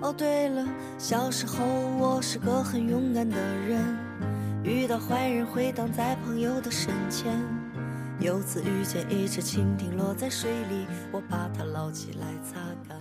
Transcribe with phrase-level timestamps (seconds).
[0.00, 0.66] 哦，对了，
[0.98, 1.64] 小时候
[1.98, 3.80] 我是个很勇敢的人，
[4.62, 7.32] 遇到坏人会挡在朋友的身前。
[8.20, 12.56] 有次遇见一只蜻蜓落在水里，我把它捞起来擦
[12.88, 12.98] 干。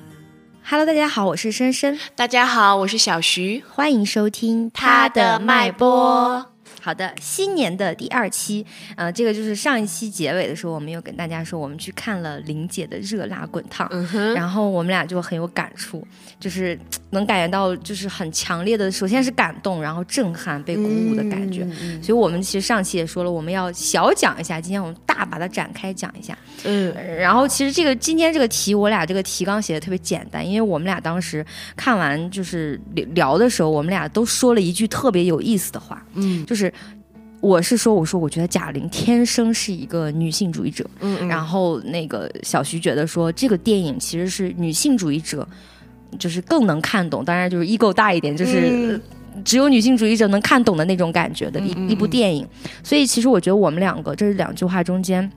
[0.63, 3.63] Hello，大家好，我是深深，大家好，我是小徐。
[3.69, 6.52] 欢迎收听他的脉搏。
[6.83, 8.65] 好的，新年的第二期，
[8.97, 16.05] 呃，这个就是上一期结尾的时候，我们有跟大家说，我们去看了玲姐的《热辣滚烫》，嗯，然后我们俩就很有感触，
[16.41, 16.77] 就是
[17.11, 21.65] 能感觉到就是很强烈的，首先是感动，然后震撼、被鼓舞的感觉。
[21.81, 26.37] 嗯所以我们其实上期也说了，我们要小讲一下，今天我们大把它展开讲一下。
[26.65, 31.45] 嗯然后其实这个今天这个题，我俩这个提纲写的特别简单，因为我们俩当时
[31.77, 36.72] 看完就是聊聊的时候，我们俩都说了一句特别有意思的话，嗯就是
[37.43, 45.45] 我是说，我说我觉得贾玲天生是一个女性主义者，嗯然后那个小徐觉得说这个电影其实是女性主义者，
[46.17, 48.69] 就是更能看懂，当然就是 ego 大一点，就是。
[48.71, 49.01] 嗯
[49.43, 52.47] 只有女性主义者能看懂的那种感觉的一、嗯嗯一部电影，
[52.83, 55.27] 所以其实我觉得我们两个这两句话中间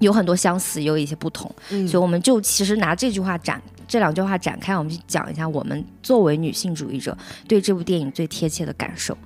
[0.00, 1.50] 有很多相似，也有一些不同。
[1.70, 7.16] 嗯所以我们就其实拿这句话展这两句话展开，我们去讲一下我们作为女性主义者
[7.48, 9.16] 对这部电影最贴切的感受。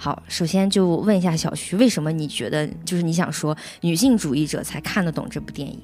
[0.00, 5.76] 好，首先就问一下小徐，为什么你觉得就是你想说女性主义者才看得懂这部电影？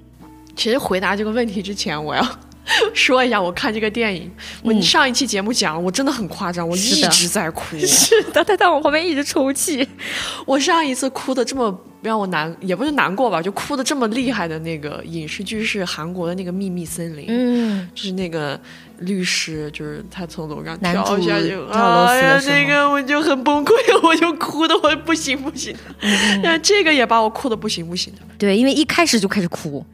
[0.55, 2.25] 其实回答这个问题之前，我要
[2.95, 4.31] 说一下，我看这个电影，
[4.62, 4.83] 我嗯。
[4.83, 7.79] 上一期节目讲了，我真的很夸张，我一直在哭。
[7.87, 9.87] 是的，他在我旁边一直抽泣。
[10.47, 18.59] 我上一次哭的这么让我难，也不是难过吧，就哭的这么厉害的那个影视剧是韩国的那个《秘密森林》，嗯，就是那个
[18.99, 23.73] 律师，就是他从楼上跳下去，哎呀那个我就很崩溃，
[24.06, 25.73] 我就哭的我不行不行。
[25.73, 26.41] 的，嗯。
[26.43, 28.21] 但这个也把我哭的不行不行的。
[28.39, 29.84] 对，因为一开始就开始哭，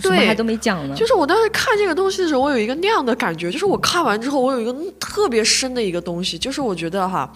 [0.00, 0.94] 就什么对还都没讲呢。
[0.94, 7.32] 就是我当时看这个东西的时候，我有一个那样的感觉，就是我看完之后，我有一个特别深的一个东西，就是我觉得哈，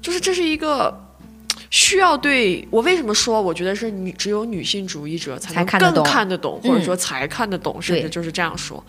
[0.00, 0.94] 就是这是一个
[1.70, 8.84] 需要对我为什么说，我觉得是女只有女性主义者才能更看得懂得懂，嗯或者说才看得懂，甚至就是这样说，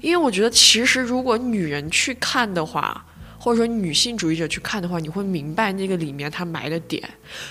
[0.00, 3.04] 因为我觉得其实如果女人去看的话。
[3.42, 7.02] 或者说女性主义者去看的话，你会明白那个里面它埋的点，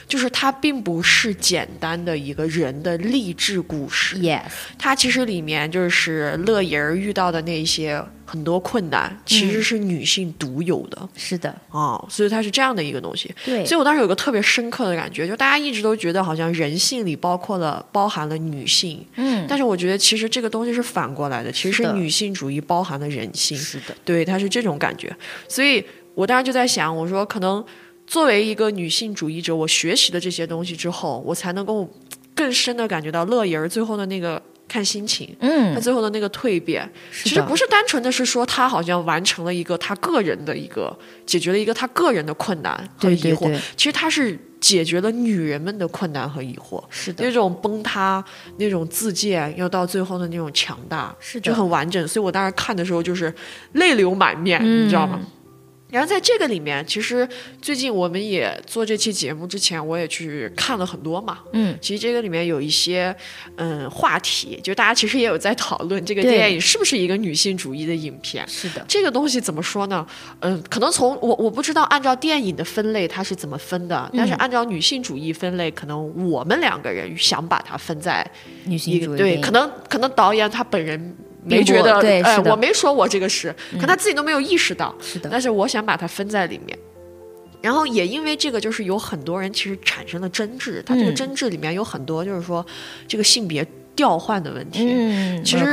[0.07, 4.43] 就是它并不是简单的一个人的励志故事，Yes，
[4.77, 11.09] 它其实里面就是乐莹儿遇到的那些很多困难，其实是女性独有的。
[11.15, 13.33] 是的，啊、所以它是这样的一个东西。
[13.43, 25.11] 对，所以我当时有个特别深刻的感觉，就大家一直都觉得好像人性里包括了包含了女性，嗯，但是我觉得其实这个东西是反过来的，其实是女性主义包含了人性，是的，对，它是这种感觉。
[25.47, 27.65] 所以我当时就在想，我说可能
[28.05, 31.89] 作为一个女性主义者，我学习了这些东西之后，我才能够
[32.35, 35.35] 更深的感觉到乐莹儿最后的那个看心情。
[35.41, 46.81] 嗯，他，最后的那个蜕变，其实不是单纯的是说他好像完成了一个他个人的一个解决了一个他个人的困难和疑惑，对对对，其实他是解决了女人们的困难和疑惑。
[46.89, 48.23] 是的那，种崩塌、
[48.57, 52.07] 那种自荐，又到最后的那种强大，是的就很完整。
[52.07, 53.33] 所以我当时看的时候就是
[53.73, 55.19] 泪流满面，嗯你知道吗？
[55.89, 57.27] 然后在这个里面，其实
[57.61, 61.39] 最近我们也做这期节目之前，我也去看了很多嘛。
[61.53, 63.15] 嗯，其实这个里面有一些
[63.55, 68.47] 嗯话题，就大家其实也有在讨论这个电影是不是一个女性主义的影片。
[68.47, 70.05] 是的，这个东西怎么说呢？
[70.41, 78.25] 嗯，可能从我我不知道按照电影的分类它是怎么分的，但是嗯按照女性主义分类，可能我们两个人想把它分在
[78.65, 86.77] 女性主义对可能可能导演他本人没觉得，哎，对我没说我这个是，可他自己都没有意识到，是的，但是我想把它分在里面。
[87.61, 92.65] 然后也因为这个，就是有很多人其实产生了争执，他这个嗯争执里面有很多就是说
[93.05, 94.85] 这个性别调换的问题。
[94.87, 95.65] 嗯，其实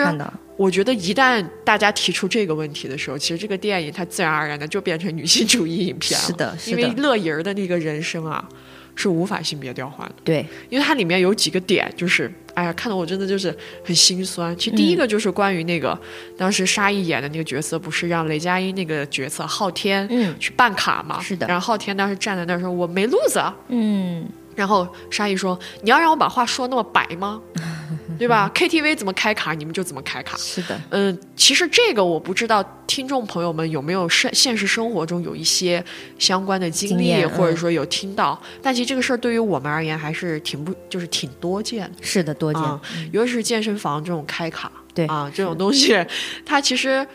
[0.56, 6.26] 我觉得一旦大家提出这个问题的时候，其实这个电影它自然而然的就变成女性主义影片了。
[6.26, 8.48] 是的，是因为，乐莹儿的那个人生啊，
[8.96, 10.14] 是无法性别调换的。
[10.24, 14.56] 对，因为它里面有几个点，就是哎呀，看得我真的就是很心酸。
[14.56, 15.96] 其实第一个就是关于那个、
[16.36, 21.20] 当时沙溢演的那个角色，不是让雷佳音那个角色昊天嗯去办卡嘛？
[21.20, 24.26] 是的然后昊天当时站在那儿说：“我没路子。”嗯，
[24.56, 27.40] 然后沙溢说：“你要让我把话说那么白吗？
[28.18, 35.84] 对吧？KTV 怎么开卡，你们就怎么开卡。”是的，嗯，其实这个我不知道听众朋友们有没有现现实生活中有一些
[36.18, 42.02] 相关的经历，或者说有听到，但其实这个事儿对于我们而言还是挺不就是挺多见的。
[42.02, 42.80] 是的，多见，啊，
[43.12, 45.06] 尤其是健身房这种开卡，对。
[45.06, 46.02] 啊这种东西，
[46.44, 47.06] 它其实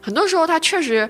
[0.00, 1.08] 很多时候它确实，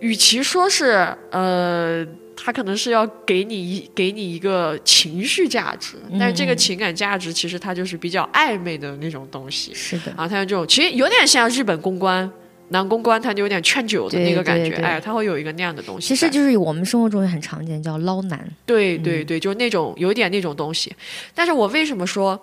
[0.00, 2.06] 与其说是呃。
[2.40, 9.74] 他可能是要给你一给你一个情绪价值，但是这个嗯情感价值其实它就是比较暧昧的那种东西。
[9.74, 12.30] 是的，啊，他用这种其实有点像日本公关
[12.68, 16.06] 男公关他就有点劝酒的那个感觉，对对对哎，他会有一个那样的东西。
[16.06, 18.48] 其实就是我们生活中也很常见，叫捞男。
[18.64, 20.94] 对对对，就是那种有点那种东西。
[21.34, 22.40] 但是我为什么说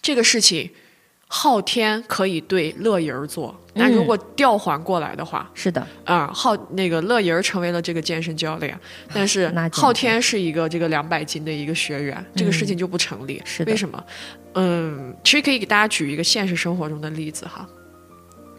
[0.00, 0.70] 这个事情
[1.26, 3.60] 昊天可以对乐莹儿做？
[3.78, 8.78] 但如果调换过来的话，是的，啊、昊那个乐莹儿成为了这个健身教练，
[9.12, 13.40] 但是昊天是一个这个两百斤的一个学员，这个事情就不成立。
[13.44, 14.02] 是的为什么？
[14.54, 17.68] 嗯，其实可以给大家举一个现实生活中的例子哈。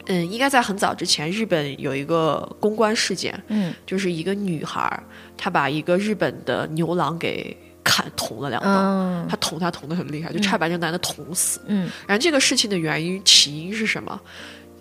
[0.09, 5.03] 嗯，应该在很早之前，日本有一个公关事件，嗯就是一个女孩儿，
[5.35, 11.59] 她把一个日本的牛郎给砍捅了两刀，嗯她捅他捅的很厉害，就差点把这个男的捅死。
[11.65, 14.21] 嗯然后这个事情的原因起因是什么？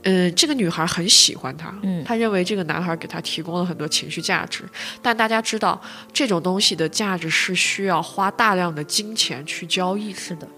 [0.06, 2.02] 嗯，这个女孩很喜欢他，嗯。
[2.04, 4.64] 她认为这个男孩给她提供了很多情绪价值，
[5.02, 5.80] 但大家知道
[6.12, 10.48] 这种东西的价值是需要花大量的金钱去交易的，是的，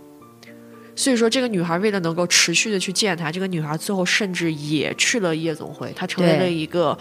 [0.95, 6.97] 所以说这个女孩为了能够持续的去见他，这个女孩最后甚至也去了夜总会，她成为了一个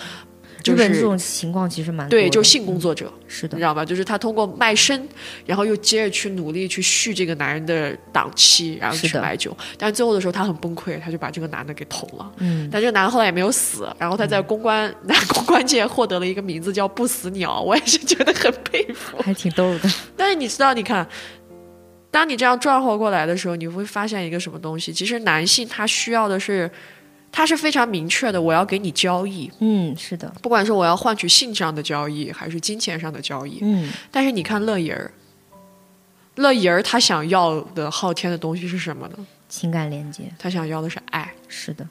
[0.68, 3.12] 就日本这种情况其实蛮多对，的就性工作者。
[3.28, 3.84] 是的，你知道吧？
[3.84, 5.08] 就是他通过卖身，
[5.46, 9.56] 然后又接着去努力去续这个男人的档期，然后去买酒。
[9.78, 12.31] 但最后的时候，他很崩溃，他就把这个男的给捅了。
[12.38, 19.18] 嗯但这个男的后来也没有死，然后他在公关、 男公关界获得了一个名字叫“不死鸟”，我也是觉得很佩服。
[19.24, 19.90] 还挺逗的。
[20.16, 21.08] 但是你知道，你看，
[22.10, 24.94] 当你这样转活过来的时候，你会发现一个什么东西？
[24.94, 26.69] 其实男性他需要的是，
[27.31, 33.59] 他是非常明确的，我要给你交易，嗯，是的，不管是我要换取性上的交易，还是金钱上的交易。
[33.62, 35.12] 嗯但是你看乐莹儿，
[36.35, 39.27] 乐莹儿她想要的昊天的东西是什么呢？
[39.50, 41.88] 情感连接她想要的是爱，是的，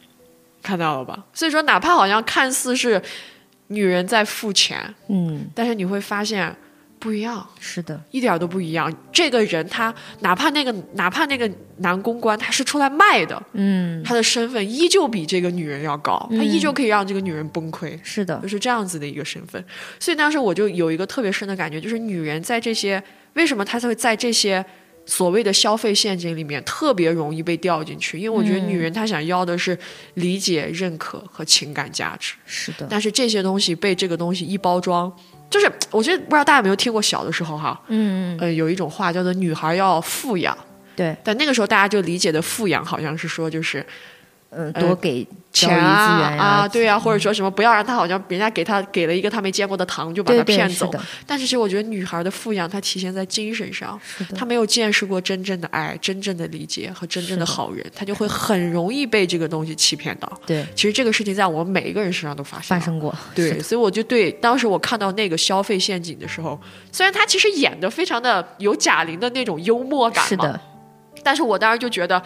[0.62, 1.24] 看到了吧？
[1.32, 3.00] 所以说，哪怕好像看似是
[3.68, 6.54] 女人在付钱，嗯但是你会发现
[7.06, 8.92] 不一样，是的，一点都不一样。
[9.12, 11.48] 这个人他哪怕那个哪怕那个
[11.78, 14.02] 男公关他是出来卖的，嗯。
[14.02, 17.96] 他的身份依旧比这个女人要高，他依旧可以让这个女人崩溃。
[18.02, 18.38] 是的。
[18.42, 19.64] 就，是这样子的一个身份，
[20.00, 23.02] 所以当时我就有一个特别深的感觉，就是女人在这些
[23.34, 24.64] 为什么她才会在这些
[25.04, 28.18] 所谓的消费陷阱里面特别容易被掉进去？
[28.18, 29.78] 因为我觉得女人她想要的是
[30.14, 35.12] 理解、认可和情感价值，是的，但是这些东西被这个东西一包装，
[35.48, 40.56] 就是我觉得不知道大家有没有听过小的时候哈，嗯嗯，呃，有一种话叫做女孩要富养，
[40.96, 43.84] 对，但那个时候大家就理解的富养好像是说就是
[44.56, 50.90] 嗯，呃多给钱资啊源啊，对啊，或者说什么不要让他好像人家给他给了一个他没见过的糖就把他骗走。
[50.92, 53.98] 是，但是其实我觉得女孩的富养，它体现在精神上，
[54.34, 60.30] 她没有见识过真正的爱、真正的理解和真正的的好人，她就会很容易被这个东西欺骗到。
[60.46, 62.66] 对其实这个事情在我们每一个人身上都发生。
[62.66, 66.60] 发生过，对，所以我就对当时我看到那个消费陷阱的时候，
[66.92, 70.60] 虽然他其实演的非常的有贾玲的那种幽默感嘛，是的，
[71.22, 72.22] 但是我当时就觉得，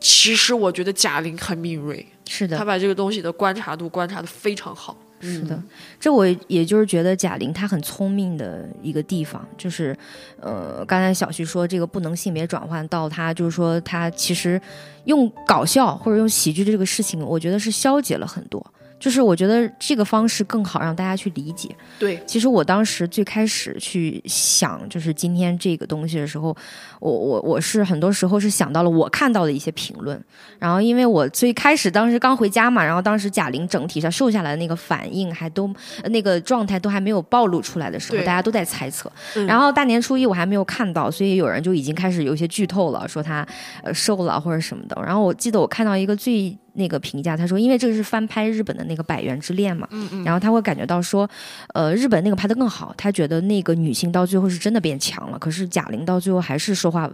[0.00, 4.96] 其实我觉得贾玲很敏锐，是的她，把这个东西的观察度观察的非常好。
[5.22, 5.62] 是的，
[6.00, 9.94] 这我也就是觉得贾玲她很聪明的一个地方，就是，
[10.40, 14.58] 呃，刚才小徐说这个不能性别转换到她，就是说她其实
[15.04, 18.64] 用搞笑或者用喜剧这个事情，我觉得是消解了很多。
[19.00, 21.74] 就是我觉得这个方式更好让大家去理解。
[21.98, 26.54] 对，其实我当时最开始去想，就是今天这个东西的时候，
[27.00, 30.22] 我我我是很多时候是想到了我看到的一些评论，
[30.58, 35.64] 然后因为我最开始当时刚回家嘛，然后当时贾玲整体上瘦下来的那个反应还都
[36.02, 39.10] 呃那个状态都还没有暴露出来的时候，大家都在猜测。
[39.34, 43.46] 嗯然后大年初一我还没有看到，所以有人就已经开始有一些剧透了，说她
[43.82, 45.00] 呃瘦了或者什么的。
[45.02, 51.28] 然后我记得我看到一个最那个评价，他说因为这个是翻拍日本的那个《百元之恋》嘛，嗯嗯，然后他会感觉到说，
[51.74, 57.10] 呃，日本那个拍的更好，他觉得那个女性到最后是真的变强了，可是贾玲到最后还是说话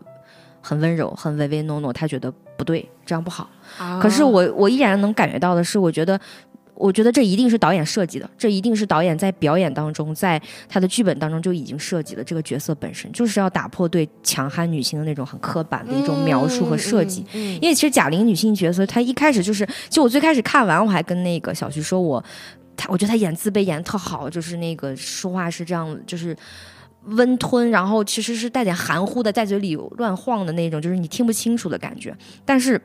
[0.61, 3.49] 很温柔，很唯唯诺诺，他觉得不对，这样不好。
[3.79, 6.21] 啊可是我我依然能感觉到的是，我觉得。
[6.77, 17.23] 我觉得这一定是导演设计的，这一定是导演在表演当中，在他的剧本当中就已经设计了这个角色本身，就是要打破对强悍女性的那种很刻板的一种描述和设计。
[17.33, 22.23] 嗯，嗯因为其实贾玲女性角色，她一开始就是，就我最开始看完，我还跟那个小徐说我，
[22.77, 26.37] 她我觉得她演自卑演的特好，就是那个说话是这样，就是
[27.05, 32.15] 温吞，然后其实是带点含糊的，在嘴里乱晃的那种，就是你听不清楚的感觉。
[32.45, 32.81] 但是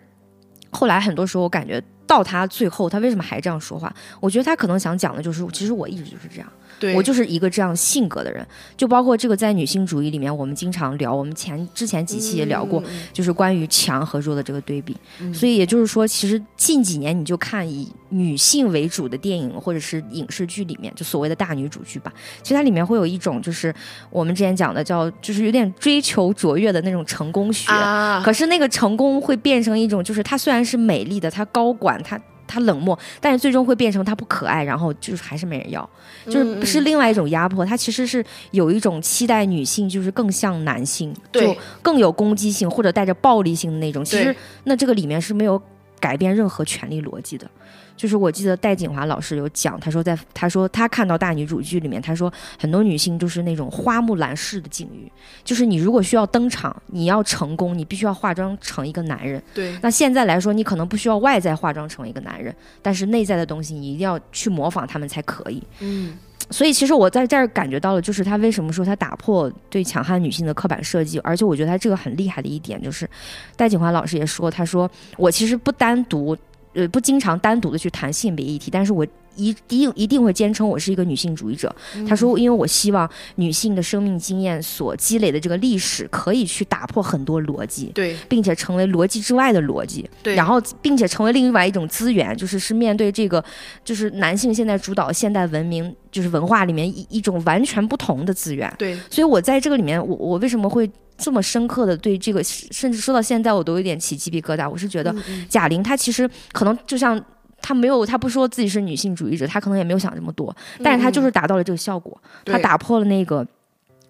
[0.70, 3.90] 后来很多时候，我感觉到他最后，他为什么还这样说话？
[4.20, 6.54] 我觉得他可能想讲的就是，其实我一直就是这样。
[6.82, 8.44] 对，我就是一个这样性格的人，
[8.76, 12.84] 就包括这个在女性主义里面，我们经常聊，我们前之前几期也聊过，
[13.14, 14.98] 就是关于强和弱的这个对比。
[15.20, 15.32] 嗯。
[15.32, 22.12] 所以也就是说，其实近几年你就看以女性为主的电影或者是影视剧里面，就所谓的大女主剧吧，
[22.42, 23.72] 其实它里面会有一种就是
[24.10, 27.72] 我们之前讲的叫，就是有点追求卓越的那种成功学。
[27.72, 32.20] 啊，可是那个成功会变成一种，就是她虽然是美丽的，她高管，她
[32.52, 35.90] 他冷漠，但是最终会变成他不可爱，然后就是还是没人要，
[36.26, 37.66] 就是是另外一种压迫。
[37.66, 44.04] 他其实是有一种期待女性就是更像男性，就更有攻击性或者带着暴力性的那种。
[44.04, 45.62] 其实那这个里面是没有
[46.02, 47.50] 改变任何权力逻辑的。
[47.96, 55.12] 就是我记得戴锦华老师有讲，他说在他说他看到大女主剧里面，他说很多女性就是那种花木兰式的境遇，
[55.44, 59.44] 就是你如果需要登场，你要成功，你必须要化妆成一个男人。
[59.54, 59.78] 对。
[59.84, 65.62] 那现在来说，你可能不需要外在化妆成一个男人，但是内在的东西你一定要去模仿他们才可以。
[65.82, 66.18] 嗯。
[66.52, 73.10] 所以其实我在这儿感觉到了，就是他为什么说他打破对强悍女性的刻板设计，而且我觉得他这个很厉害的一点就是，
[73.56, 76.38] 戴景华老师也说，他说我其实不单独。
[76.74, 81.74] 呃，不经常单独的去谈性别议题，但是我一一定一定会坚称我是一个女性主义者。
[82.08, 93.44] 他说，因为我希望女性的生命经验所积累的这个历史，可以去打破很多逻辑，对，并且成为逻辑之外的逻辑，对，然后并且成为另外一种资源，就是是面对这个，
[93.84, 98.98] 就是男性现在主导现代文明，就是文化里面一一种完全不同的资源，对。
[99.10, 100.90] 所以我在这个里面，我我为什么会？
[101.18, 104.68] 这么深刻的对这个，甚至说到现在我都有点起鸡皮疙瘩。
[104.68, 105.16] 我是觉得
[105.48, 107.24] 贾玲她其实可能就像
[107.62, 113.46] 她没有，她不说自己是女性主义者，她可能也没有想这么多，但是她就是达到了这个效果，她打破了那个。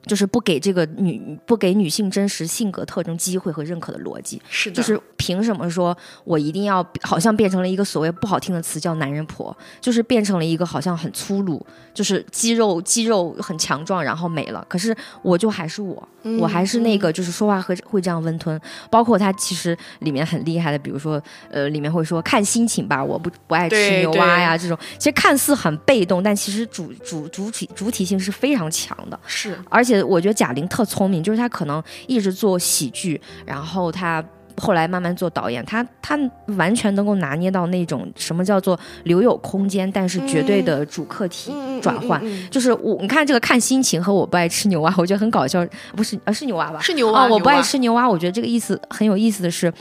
[0.05, 14.65] 就是不给这个女不给女性真实性格特征机会和认可的逻辑，是的，就是凭什么说我一定要好像变成了一个所谓不好听的词叫男人婆，就是变成了一个好像很粗鲁，就是肌肉肌肉很强壮，然后没了。
[14.67, 18.60] 可是我就还是我，我还是那个就是说话会会这样温吞。
[18.89, 29.90] 包括他其实里面很厉害的，比如说呃里面会说看心情吧，我不不爱吃牛蛙呀这种，其实看似很被动，但其实主主主体主体性是非常强的，是而且。
[30.03, 34.24] 我觉得贾玲特聪明，就是她可能一直做喜剧，然后她
[34.58, 36.17] 后来慢慢做导演，他他
[36.58, 42.22] 完全能够拿捏到那种什么叫做留有空间，但是绝对的主客体转换。
[42.50, 45.65] 就是我你看这个看心情和我不爱吃牛蛙，我觉得很搞笑，
[45.96, 46.79] 不是呃是牛蛙吧？
[46.79, 47.27] 是牛蛙。
[47.27, 49.72] 我不爱吃牛蛙，我觉得这个意思很有意思的是，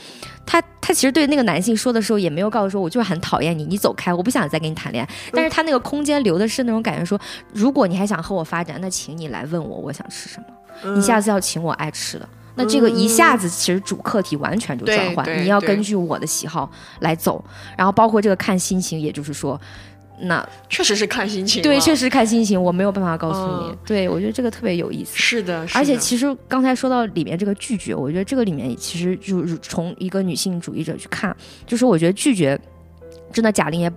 [0.45, 5.09] 他他其实对那个男性说的时候也没有告诉说，我就是很讨厌你，你走开，我不想再跟你谈恋爱。
[5.33, 7.19] 但是他那个空间留的是那种感觉，说
[7.53, 12.27] 如果你还想和我发展，那请你来问我，我想吃什么，你下次要请我爱吃的。
[12.61, 17.43] 那这个一下子其实主客体完全就转换，你要根据我的喜好来走，
[17.75, 19.59] 然后包括这个看心情，也就是说，
[20.21, 23.75] 那确实是看心情，对，确实看心情，我没有办法告诉你。
[23.83, 32.59] 对我觉得这个特别有意思，是的，而且其实刚才说到里面这个拒绝，我觉得这个里面其实就是从一个女性主义者去看，就是我觉得拒绝
[33.33, 33.91] 真的贾玲也。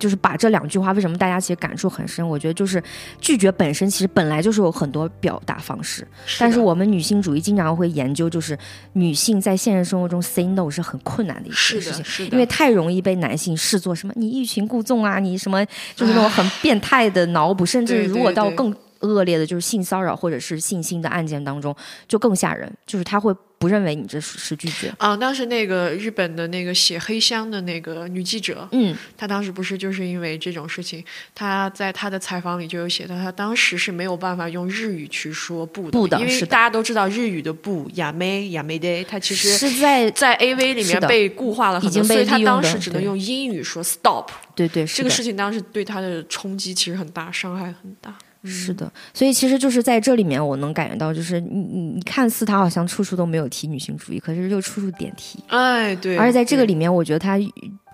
[0.00, 2.28] 就是把这两句话，为什么大家其实感触很深？
[2.28, 2.82] 我觉得就是
[3.20, 6.04] 拒绝本身其实本来就是有很多表达方式，
[6.38, 8.58] 但是我们女性主义经常会研究，就是
[8.94, 15.64] 女性在现实生活中 say no 是很困难的一件事情，因为太容易被男性视作什么你欲擒故纵啊，你什么
[15.94, 21.74] 就是那种很变态的脑补，甚至如果到更恶劣的就是性骚扰或者是性侵的案件当中，
[22.06, 23.34] 就更吓人，就是他会。
[23.60, 25.14] 不认为你这是是拒绝啊？
[25.14, 31.04] 当时那个日本的那个写黑箱的那个女记者，嗯，她当时不是就是因为这种事情，
[31.34, 44.28] 她在她的采访里就有写到，她当时是没有办法用日语去说不的，因为大家都知道日语的不亚美亚美的，它其实是在在 A V 里面被固化了很多，所以她当时只能用英语说 stop。
[44.54, 48.16] 对对，这个事情当时对她的冲击其实很大，伤害很大。
[48.44, 55.42] 是的，所以其实就是在这里面，我能感觉到，就是你你你看似他好像处处都没有提女性主义，可是又处处点题。
[55.48, 56.16] 哎，对。
[56.16, 57.38] 而且在这个里面，我觉得他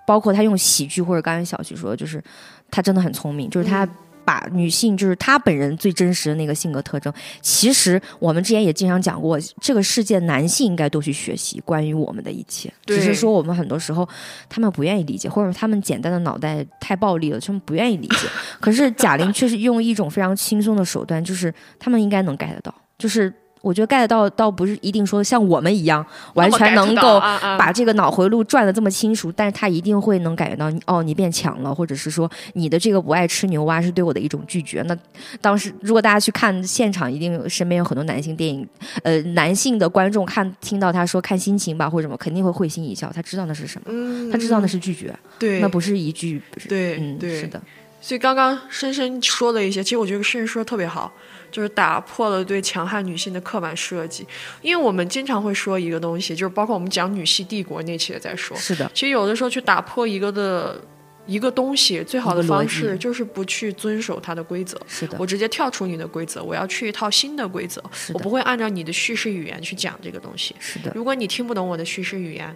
[0.07, 2.23] 包括他用喜剧，或者刚才小徐说，就是
[2.71, 3.89] 他真的很聪明，就是他。
[4.27, 14.07] 把女性就是她本人最真实的那个性格特征，其实我们之前也经常讲过，这个世界男性应该多去学习关于我们的一切，只是说我们很多时候
[14.49, 18.29] 他们不愿意理解，或者他们简单的脑袋太暴力了，他们不愿意理解。
[18.61, 23.33] 可是贾玲却是用一种非常轻松的手段，就是他们应该能 get 到，就是。
[23.67, 27.19] 我觉得 get 到倒不是一定说像我们一样完全能够
[27.59, 34.83] 把这个脑回路转的这么清楚，但是他一定会能感觉到哦，你变强了，或者是说你的这个不爱吃牛蛙是对我的一种拒绝。
[34.83, 34.97] 那
[35.41, 38.65] 当时如果大家去看现场，一定身边有很多男性电影，
[39.03, 47.61] 呃，男性的观众看听到他说看心情吧或者什么，肯定会会心一笑，他知道那是什么，他知道那是拒绝，对，那不是一句，对，嗯，对，是的。
[48.01, 51.13] 所以刚刚深深说了一些，其实我觉得深深说的特别好。
[51.51, 54.27] 就是打破了对强悍女性的刻板设计，
[54.63, 58.91] 因为我们经常会说一个东西，就是包括我们讲女系帝国那期也在说，是的。
[58.95, 60.81] 其实有的时候去打破一个的
[61.27, 64.81] 一个东西，最好的方式就是不去遵守它的规则。
[64.87, 70.55] 是的，我直接跳出你的规则，我要去一套新的规则，我不会按照你的叙事语言去讲这个东西。
[70.59, 72.55] 是的，如果你听不懂我的叙事语言。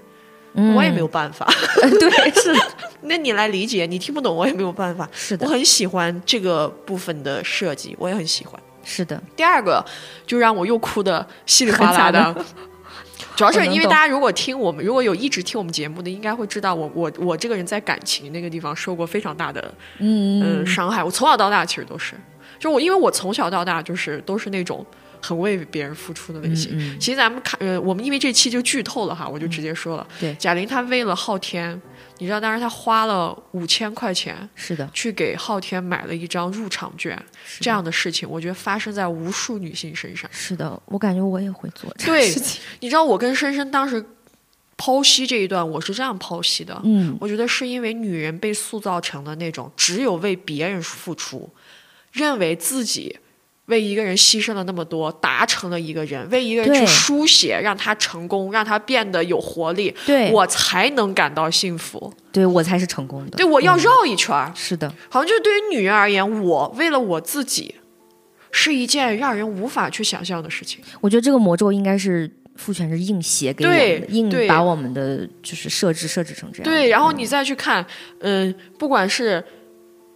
[0.74, 1.46] 我也没有办法，
[1.78, 2.58] 对，是的，
[3.02, 5.08] 那你来理解，你听不懂我也没有办法。
[5.12, 8.60] 是的，我很喜欢这个部分的设计，我也很喜欢。
[8.84, 9.22] 是的。
[9.36, 9.84] 第二个
[10.26, 12.44] 就让我又哭的稀里哗啦的，
[13.36, 20.62] 主要是因为大家如果听我们，如果有一直听我们节目的，应该会知道我我我这个人在感情那个地方受过非常大的嗯。
[20.62, 21.02] 嗯伤害。
[21.02, 22.14] 我从小到大其实都是，
[22.58, 24.84] 就我因为我从小到大就是都是那种
[25.22, 26.72] 很为别人付出的类型。
[26.74, 27.00] 嗯嗯。
[27.00, 30.34] 其实咱们看，呃，我们因为这期就剧透了哈，我就直接说了，对。
[30.34, 31.80] 贾玲她为了昊天，
[32.20, 37.20] 你知道当时他花了五千块钱是的，去给昊天买了一张入场券，
[37.58, 40.30] 这样的事情，我觉得发生在无数女性身上。
[40.32, 42.60] 是的，我感觉我也会做这对个事情。
[42.80, 44.04] 你知道我跟深深当时
[44.76, 51.50] 剖析这一段，我是这样剖析的，嗯，我觉得是因为女人被塑造成了那种只有为别人付出，
[52.12, 53.18] 认为自己。
[53.70, 62.12] 为一个人牺牲了那么多，达成了一个人，为一个人去书写，让他成功，让他变得有活力，对，我才能感到幸福。
[62.30, 63.38] 对我才是成功的。
[63.38, 67.74] 对，我要嗯绕一圈儿，是的，好像就是对于女人而言，我为了我自己，
[68.50, 70.80] 是一件让人无法去想象的事情。
[71.00, 76.64] 我觉得这个魔咒应该是父权是硬写给我们的，硬把我们的就是设置设置成这样。
[76.64, 77.84] 对，然后你再去看，
[78.18, 79.42] 嗯、不管是。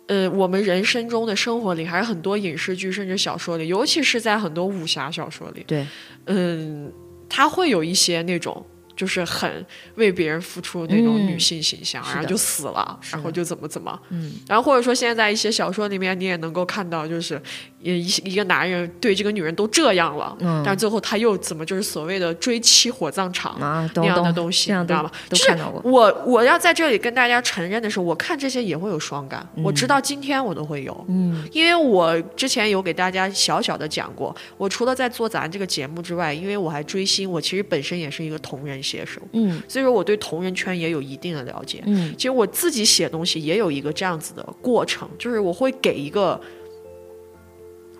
[0.06, 5.86] 呃，我们人生中的生活里，还是很多影视剧甚至小说里，尤其是在很多武侠小说里，对，
[6.26, 6.92] 嗯，
[7.28, 8.64] 它会有一些那种
[8.96, 9.64] 就是很
[9.96, 17.40] 为别人付出的那种嗯女性形象，然后就死了，然后就怎么怎么，嗯，然后或者说现在在一些小说里面，你也能够看到，就是
[17.80, 25.10] 一一个男人对这个女人都这样了，嗯但最后他又怎么就是所谓的追妻火葬场啊，那样的东西，你知道吗？
[25.28, 25.80] 就是都看到过。
[25.84, 39.62] 我我要在这里跟大家承认的是，我看这些也会有双感，我直到今天我都会有，嗯，因为我之前有给大家小小的讲过，我除了在做咱这个节目之外，因为我还追星，我其实本身也是一个同人写手，嗯。
[39.66, 41.82] 所以说我对同人圈也有一定的了解。
[41.86, 42.14] 嗯。
[42.16, 46.38] 其实我自己写东西也有一个这样子的过程，就是我会给一个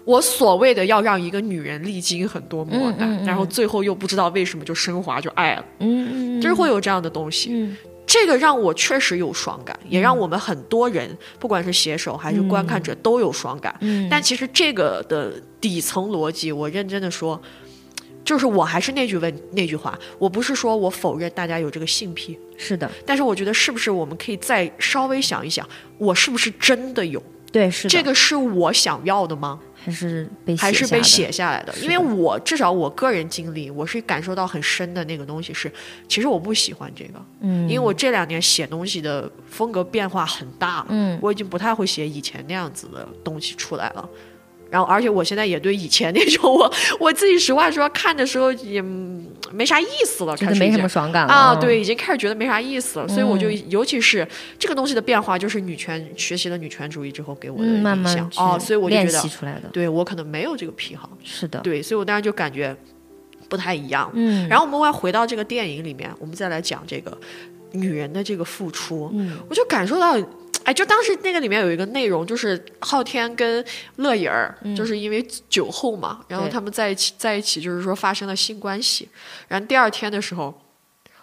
[0.05, 3.27] 我所谓的要让一个女人历经很多磨难，嗯嗯嗯。
[3.27, 7.49] 然后最后又不知道为什么就升华就爱了，嗯嗯，就是会有这样的东西。
[7.53, 7.77] 嗯。
[8.07, 13.75] 这个让我确实有爽感，也让我们很多人，不管是写手还是观看者都有爽感。
[13.81, 17.40] 嗯，但其实这个的底层逻辑，我认真的说。
[18.25, 29.61] 就是我还是那句问那句话，我不是说我否认大家有这个性癖，是的，但是我觉得是不是我们可以再稍微想一想，我是不是真的有对是的这个是我想要的吗？
[29.85, 31.71] 还是被还是被写写下来的？
[31.71, 35.71] 的因为我至少我个人经历，我是感受到很深的那个东西是，
[36.09, 44.09] 其实我不喜欢这个，嗯，因为我这两年写东西的风格变化很大了，嗯我已经不太会写以前那样子的东西出来了。
[44.75, 54.27] 然后，而且我现在也对以前那种 我我自己实话说看的时候也嗯没啥意思了，开始没什么爽感了啊，对，，已经开始觉得没啥意思了，所以我就嗯尤其是
[54.59, 58.29] 这个东西的变化，就是女权学习了女权主义之后给我的嗯，影慢慢响。
[58.29, 62.77] 去哦，所以我就觉得，出来的，对我可能没有这个癖好，是的，对，所以我当时就感觉
[63.49, 64.11] 不太一样。
[64.15, 67.17] 嗯，然后我们再回到这个电影里面，我们再来讲这个
[67.71, 69.39] 女人的这个付出，嗯。
[69.49, 70.17] 我就感受到。
[70.64, 73.64] 哎，就当时那个里面有一个内容，就是昊天跟
[73.96, 79.09] 乐莹儿，就是因为酒后嘛，然后他们在一起，在一起就是说发生了性关系。
[79.48, 80.53] 然后第二天的时候，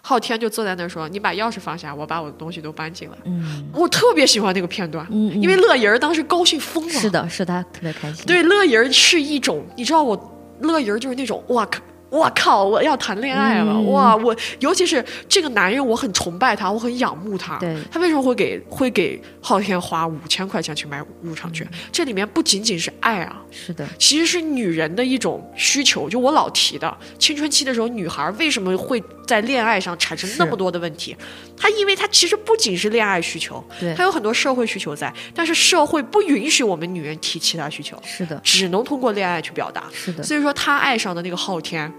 [0.00, 3.16] 昊天就坐在那儿说：“你把钥匙放下，我把我的东西都搬进来。
[3.24, 6.92] 嗯我特别喜欢那个片段，嗯，因为乐莹儿当时高兴疯了。
[6.92, 10.16] 是的，是他特别开心，对，乐莹儿是一种，你知道我
[10.60, 11.80] 乐莹儿就是那种，哇靠！
[12.12, 12.62] 我靠！
[12.62, 14.14] 我要谈恋爱了，嗯哇！
[14.14, 17.56] 我尤其是这个男人，我很崇拜他，我很仰慕他。
[17.56, 21.66] 对他为什么会给会给昊天花五千块钱去买入场券？
[21.90, 26.06] 这里面不仅仅是爱啊，是的，其实是女人的一种需求。
[26.10, 31.16] 就我老提的，青春期的时候，女孩为什么会在恋爱上产生那么多的问题？
[31.56, 39.84] 她因为她其实不仅是恋爱需求，对她有很多社会需求在，但是社会不允许我们女人提其他需求，是的，只能通过恋爱去表达。
[39.94, 41.90] 是的，所以说，她爱上的那个昊天。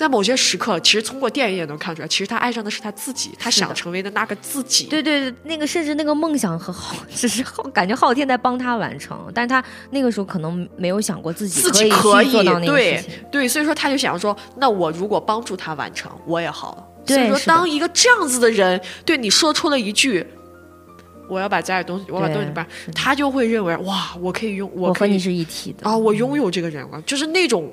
[0.00, 4.86] 在某些时刻，其实通过电影也能看出来，其实他爱上的是他自己，他想成为的那个自己。
[4.86, 13.12] 对对对，那个甚至那个梦想和浩， 只是浩感觉昊天在帮他完成，但是他那个时候可能没有想过自己自可以己可以去做到那个对事情。
[13.30, 16.86] 对，所以说他就想说，那我如果帮助他完成，我也好了。
[17.06, 20.26] 所以说，当一个这样子的人对你说出了一句
[21.28, 27.70] “我要把家里东西，我把东西搬是”，的他就会认为哇，我可以用，可以我和你是一体的啊，我拥有这个人了，就是那种。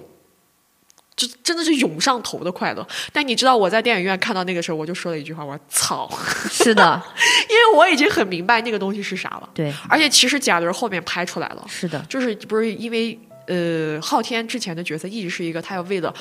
[1.17, 6.07] 就真的是涌上头的快乐，但你知道我在电影院看到那个时候，我就说了一句话，我说操，
[6.49, 7.03] 是的，
[7.49, 16.13] 因为我已经很明白那个东西是啥了，对，而且其实贾玲后面拍出来了，是的，就是不是因为呃，昊天之前的角色一直是一个他要为了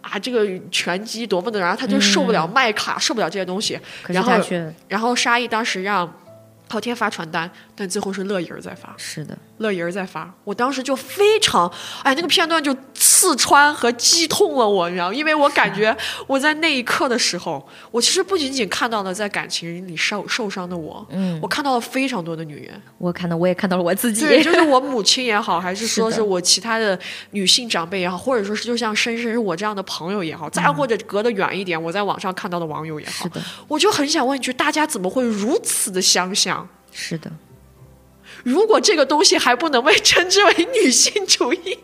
[0.00, 4.32] 啊这个拳击多么的，然后他就受不了麦卡，受不了这些东西，然后
[4.86, 6.08] 然后沙溢当时让
[6.68, 8.94] 昊天发传单，但最后是乐莹儿在发。
[8.96, 11.70] 是的，乐莹儿在发，我当时就非常，
[12.02, 26.98] 哎，那个片段就刺穿和击痛了我，你知道吗，因为我感觉 我在那一刻的时候，我其实不仅仅看到了在感情里受受伤的我，嗯，我看到了非常多的女人，我看到我也看到了我自己，对，就是我母亲也好，还是 说是我其他的
[27.32, 36.66] 女性长辈也好，或者说是就像深深是我这样的朋友也好，再或者隔得远一点，我在网上看到的网友也好是，的，我就很想问一句，大家怎么会如此的相像？
[36.96, 37.28] 是的，
[38.44, 41.78] 如果这个东西还不能被称之为女性主义，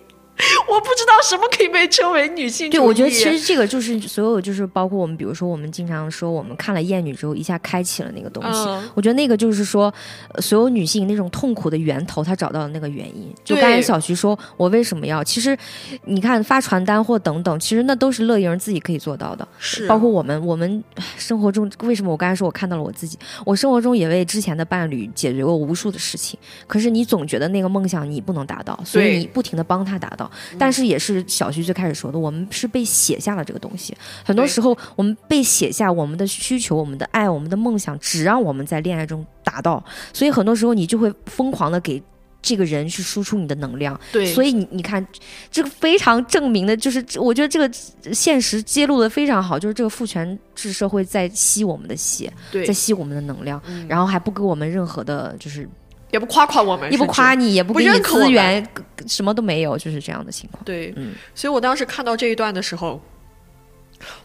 [0.69, 2.79] 我不知道什么可以被称为女性主义。
[2.79, 8.59] 对，我觉得其实这个就是所有，就是包括我们，比如说我们经常说，我们看了《艳女》之后，一下开启了那个东西。
[8.69, 9.93] 嗯我觉得那个就是说，
[10.35, 13.33] 呃所有女性那种痛苦的源头，她找到了那个原因。
[13.45, 15.23] 就刚才小徐说，我为什么要？
[15.23, 15.57] 其实，
[16.05, 19.47] 你看发传单或等等，其实那都是乐莹自己可以做到的。
[19.59, 20.83] 是包括我们，我们
[21.17, 23.19] 生活中为什么我刚才说我看到了我自己？
[23.45, 30.30] 我生活中也为之前的伴侣解决过无数的事情，可是你总觉得那个梦想你不能达到，所以你不停的帮他达到。
[30.59, 33.97] 但是也是小徐最开始说的，我们是被写下了这个东西。
[34.25, 39.83] 很多时候我们被写下我们的需求、我们的爱、我们的梦想，只让我们在恋爱中达到。
[40.13, 42.03] 所以很多时候你就会疯狂的给。
[42.43, 45.07] 这个人去输出你的能量，对，所以你你看，
[45.51, 47.71] 这个非常证明的，就是我觉得这个
[48.15, 55.69] 现实揭露的非常好，就是这个父权制社会在吸我们的血，对在吸我们的能量，嗯然后还不给我们任何的，就是
[56.11, 58.67] 也不夸夸我们，也不夸你，也不不给你认可资源，
[59.07, 60.65] 什么都没有，就是这样的情况。
[60.65, 63.01] 对，嗯所以我当时看到这一段的时候，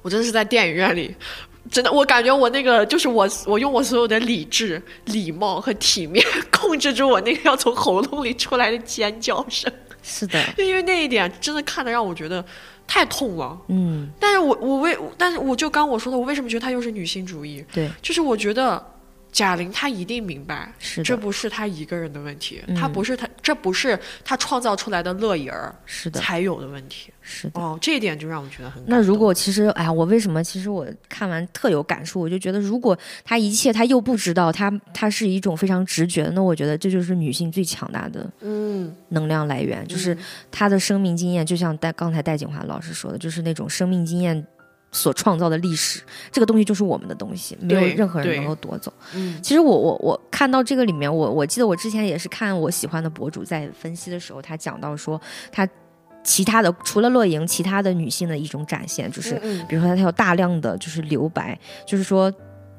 [0.02, 1.16] 我真的是在电影院里，
[1.70, 9.72] 真的，我感觉我那个就是我，我用我所有的理智、礼貌和体面 控制住我那个要从喉咙里出来的尖叫声，
[10.02, 12.44] 是的，因为那一点真的看的让我觉得
[12.88, 13.58] 太痛了。
[13.68, 17.66] 嗯，但是我我为，但是我就刚我说的，我为什么觉得他又是女性主义？
[17.74, 18.84] 对，就是我觉得
[19.36, 27.12] 贾玲她一定明白，是的，这不是她一个人的问题，嗯她不是她，这不是她创造出来的乐莹儿是的，才有的问题。
[27.20, 27.60] 是的。
[27.60, 30.42] 哦，这一点就让我觉得很那如果其实，哎呀，我为什么？
[30.42, 40.18] 其实我看完特有感触，我就觉得，如果她一切她又不知道，她她是一种非常直觉，那我觉得这就是女性最强大的嗯能量来源，就是
[40.50, 44.46] 她的生命经验，就像戴刚才戴景华老师说的，就是那种生命经验
[44.96, 48.92] 所创造的历史，这个东西就是我们的东西，没有任何人能够夺走。
[49.14, 55.68] 嗯其实我我我看到这个里面，我我记得我之前也是看我喜欢的博主在分析的时候，他讲到说，他
[56.24, 62.34] 其他的除了乐莹，其他的女性的一种展现，就是嗯比如说她有大量的就是留白，就是说。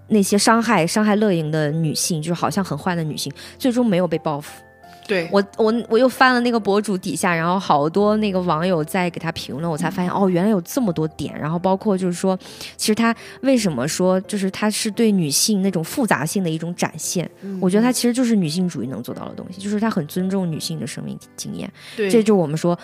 [0.08, 4.62] 那些伤害伤害乐莹的女性，就是好像很坏的女性，最终没有被报复。
[5.06, 11.38] 对，我我我又翻了那个博主底下，然后好多那个网友在给他评论，我才发现哦，原来有这么多点。
[11.38, 12.38] 然后包括就是说，
[12.76, 17.30] 其实他为什么说就是他是对女性那种复杂性的一种展现？
[17.60, 21.72] 我觉得他其实就是女性主义能做到的东西，就是他很尊重女性的生命经验。
[21.96, 22.78] 对这就我们说。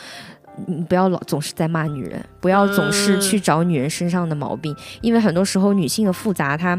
[0.67, 6.79] 你不要老总是在骂女人，不要总是嗯去找女人身上的毛病，因为很多时候女性的复杂，她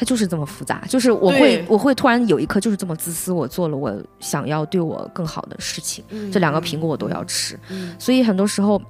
[0.00, 0.82] 她就是这么复杂。
[0.88, 7.60] 就是我会我会突然有一刻就是这么自私，我做了我想要对我更好的事情，嗯这两个苹果我都要吃。
[7.68, 8.80] 嗯所以很多时候，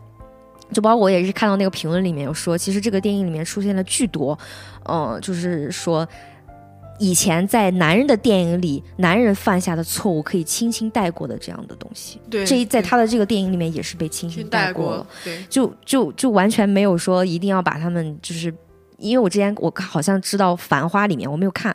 [0.72, 4.38] 就包括我也是看到那个评论里面有说，其实这个电影里面出现了巨多，
[4.84, 6.06] 呃，就是说。
[7.02, 18.54] 以前在男人的电影里，男人犯下的错误可以轻轻带过的这样的东西，对，这一在他的这个电影里面也是被轻轻带过了，对，就就就完全没有说一定要把他们就是，
[19.00, 21.74] 因为我之前我好像知道《繁花》里面我没有看，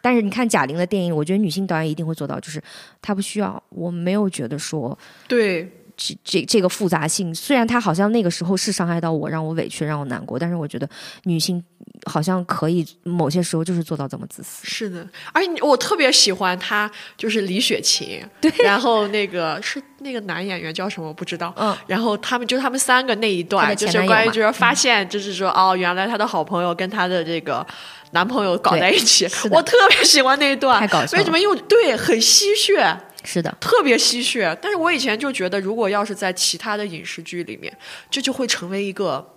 [0.00, 2.60] 但是你看贾玲的电影，我觉得女性导演一定会做到，就是
[3.00, 10.88] 她不需要，我没有觉得说对，这这这个复杂性，虽然他好像那个时候是伤害到我，让我委屈，让我难过，但是我觉得
[11.24, 11.62] 女性
[12.06, 14.66] 好像可以某些时候就是做到这么自私。
[14.66, 27.64] 是的，而且我特别喜欢他，就是李雪琴， 对，然后那个是那个男演员叫什么我不知道，嗯，然后他们就他们三个那一段，就是关于就是发现，就是说、哦，原来她的好朋友跟她的这个
[28.12, 31.38] 男朋友搞在一起我特别喜欢那一段，太搞笑了为什么？
[31.38, 34.56] 因为对很吸血，是的，特别吸血。
[34.60, 37.76] 但是我以前就觉得，如果要是在其他的影视剧里面，
[38.10, 39.34] 这就会成为一个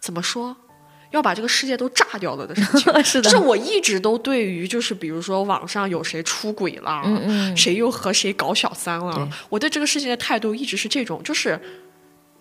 [0.00, 0.56] 怎么说？
[1.12, 2.92] 要把这个世界都炸掉了的事情。
[3.04, 11.58] 是就是我一直都对于，就是比如说网上有谁出轨了，嗯嗯，谁又和谁搞小三了对，我对这个事情的态度一直是这种，就是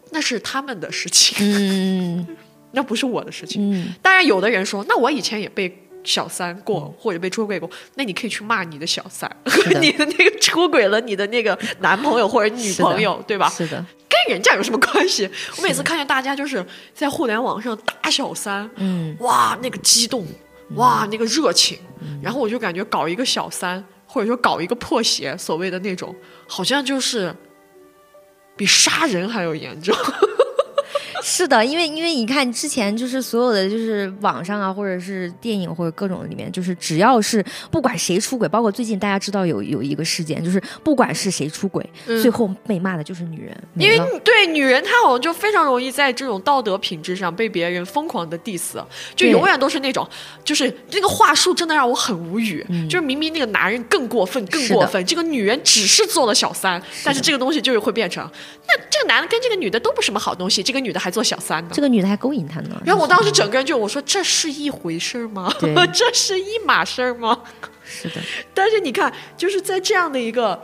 [0.10, 2.28] 那是他们的事情，嗯
[2.74, 3.72] 那不是我的事情。
[3.72, 9.30] 嗯，当然，有的人说，那我以前也被小三过，或者被出轨过，那你可以去骂你的小三，
[9.82, 13.50] 你的那个出轨了你的那个 男朋友或者女朋友，对吧？
[13.50, 15.30] 是的，跟人家有什么关系？
[15.58, 20.26] 我每次看见大家就是在互联网上打小三，嗯，哇，那个激动，
[20.76, 21.78] 哇，那个热情，
[22.22, 26.16] 然后我就感觉搞一个小三，或者说搞一个破鞋，所谓的那种，
[26.48, 27.36] 好像就是
[28.56, 29.96] 比杀人还要严重。
[31.28, 48.76] 是的，因为因为你看之前就是所有的就是网上啊，或者是电影或者各种里面，就是只要是不管谁出轨，包括最近大家知道有有一个事件，就是不管是谁出轨，最后被骂的就是女人，因为对女人，她好像就非常容易在这种道德品质上被别人疯狂的 diss，
[49.16, 50.08] 就永远都是那种，
[50.44, 52.64] 就是那个话术真的让我很无语。
[52.70, 58.24] 嗯就是明明那个男人更过分，更过分，这个女人只是做了小三，但是这个东西就是会变成，
[58.68, 61.70] 那这个男的跟这个女的都不是什么好东西，这个女的还做小三呢。
[61.72, 62.82] 这个女的还勾引他呢。
[62.86, 65.50] 然后我当时整个人就我说这是一回事儿吗？
[65.94, 67.40] 这是一码事儿吗？
[67.86, 68.20] 是的，
[68.54, 70.62] 但是你看，就是在这样的一个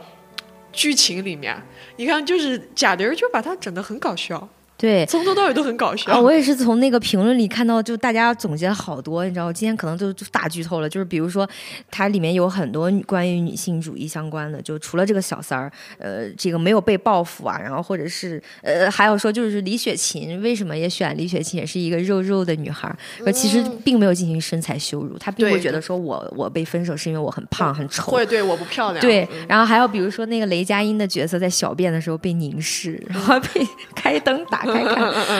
[0.72, 1.56] 剧情里面，
[1.96, 4.46] 你看就是贾玲就把他整得很搞笑，
[4.82, 5.06] 对。
[5.06, 6.12] 从头到尾都很搞笑。
[6.12, 11.48] 啊，我也是从那个评论里看到，就大家总结了好多，你知道，我今天可能就就大剧透了，就是比如说，
[11.90, 22.92] 它里面有很多关于女性主义相关的，就除了这个小三儿，呃，这个没有被报复啊，然后或者是呃，还有说就是李雪琴为什么也选李雪琴，也是一个肉肉的女孩
[23.32, 34.64] 其实并没有进行身材羞辱，她并不会觉得说我我被分手是因为我很胖很丑，会对我不漂 亮，对嗯，然后还有比如说那个雷佳音的角色在小便的时候被凝视，然后被 开灯打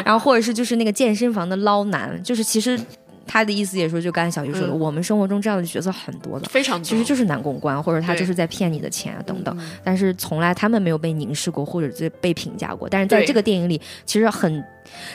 [0.05, 2.79] 然后或者是就是那个健身房的捞男，就是其实
[3.27, 4.79] 他的意思也说，就刚才小鱼说的，嗯。
[4.79, 6.47] 我们生活中这样的角色很多的。
[6.49, 12.89] 非常多其实就是男公关，或者他就是在骗你的钱啊等等，但是从来他们没有被凝视过，或者是被评价过。
[12.89, 14.63] 但是在这个电影里，其实很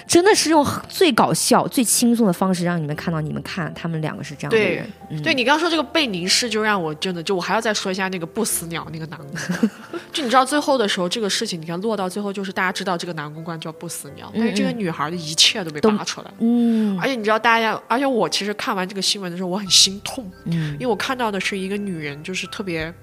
[0.08, 4.89] 真的是用最搞笑、最轻松的方式让你们看到，你们看他们两个是这样的对人。
[5.10, 5.21] 嗯。
[5.21, 9.71] 对你刚刚说这个被凝视，就让我真的就我还要再说一下那个不死鸟那个男公关，
[10.12, 16.34] 就你知道最后的时候，这个事情你看落到最后就是大家知道这个男公关叫不死鸟，但是这个女孩的一切都被扒出来了。
[16.39, 16.97] 嗯。
[16.99, 20.73] 而且你知道，大家，而且我其实看完这个新闻的时候，我很心痛，嗯。
[20.73, 22.93] 因为我看到的是一个女人，就是特别，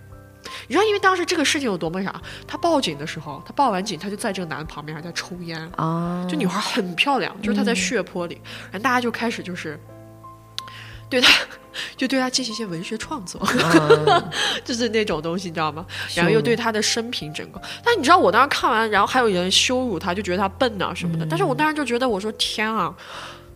[0.67, 9.79] 你知道，因为当时这个事情有多么啥，他报警的时候，他报完警，他就在这个男的旁边还在抽烟，啊，就女孩很漂亮，就是她在血泊里，然后大家就开始就是
[11.09, 11.33] 对她，
[11.97, 14.25] 就对她进行一些文学创作，啊。
[14.65, 15.85] 就是那种东西，你知道吗？
[16.15, 22.95] 然后又对她的生平整个，但你知道我当时看完，然后还有人羞辱她，就觉得她笨啊什么的，但是我当时就觉得，我说天啊。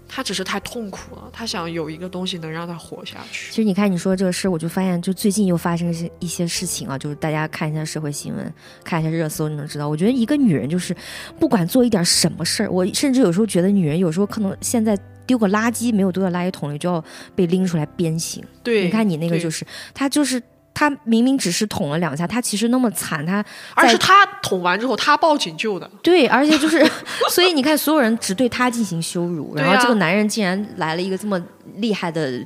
[0.09, 3.51] 她只是太痛苦了，她想有一个东西能让她活下去。
[3.51, 9.89] 其实你看你说这个事，我就发现，就最近又发生一些一些事情啊，就是大家看一下社会新闻，看一下热搜，你能知道。
[9.89, 10.97] 我觉得一个女人就是，
[11.39, 18.43] 不管做一点什么事儿，我甚至有时候觉得女人有时候可能现在丢个垃圾没有丢到垃圾桶里，就要被拎出来鞭刑。
[18.63, 20.43] 对，你看你那个就是，她就是
[20.79, 25.91] 她明明只是捅了两下，他其实那么惨，他而是他捅完之后，他报警救的。
[26.05, 26.89] 对，而且就是，
[27.29, 31.43] 所以你看，所有人只对他进行羞辱，然后这个男人竟然来了一个这么
[31.79, 32.41] 厉害的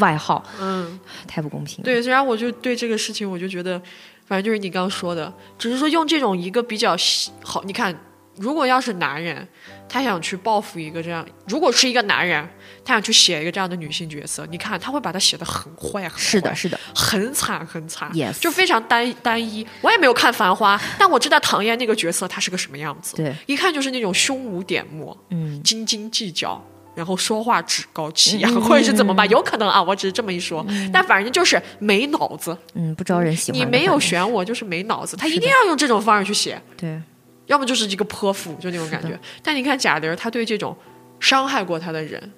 [0.00, 1.84] 外号，嗯，太不公平了。
[1.84, 3.80] 对，虽然我就对这个事情，我就觉得，
[4.26, 6.94] 反正就是你刚刚说的，只是说用这种一个比较
[7.42, 7.98] 好，你看，
[8.36, 9.48] 如果要是男人，
[9.88, 12.46] 他想去报复一个这样，如果是一个男人，
[12.88, 19.66] 他想去写一个这样的女性角色，你看他会把她写的很坏，很坏是的，，是的很惨，很惨 Yes 就非常单单一。
[19.82, 29.26] 我也没有看《繁花》，但我知道唐嫣那个角色她是个什么样子，对，一看就是那种胸无点墨，嗯，斤斤计较，然后说话趾高气扬，嗯或者是怎么吧？
[29.26, 32.56] 有可能啊，我只是这么一说，但反正就是没脑子。
[32.72, 33.60] 嗯，不招人喜欢。
[33.60, 35.14] 你没有选我，就是没脑子。
[35.14, 36.98] 他一定要用这种方式去写，对，
[37.44, 39.18] 要么就是一个泼妇，就那种感觉。
[39.42, 40.74] 但你看贾玲，她对这种
[41.20, 42.32] 伤害过她的人，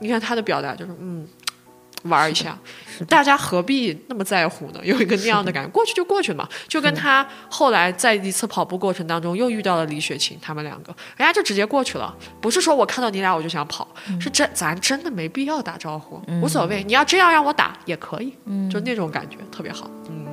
[0.00, 1.26] 你看他的表达就是嗯。
[2.04, 2.56] 玩一下，
[3.08, 4.78] 大家何必那么在乎呢？
[4.84, 6.48] 有一个那样的感觉，过去就过去嘛。
[6.68, 12.16] 就跟他后来在一次跑步过程当中又遇到了李雪琴，他们两个，人家就直接过去了。
[12.40, 16.84] 不是说我看到你俩我就想跑，嗯是真咱真的没必要打招呼，无所谓。
[16.84, 19.90] 你要真要让我打也可以，嗯就那种感觉特别好。
[20.08, 20.24] 嗯，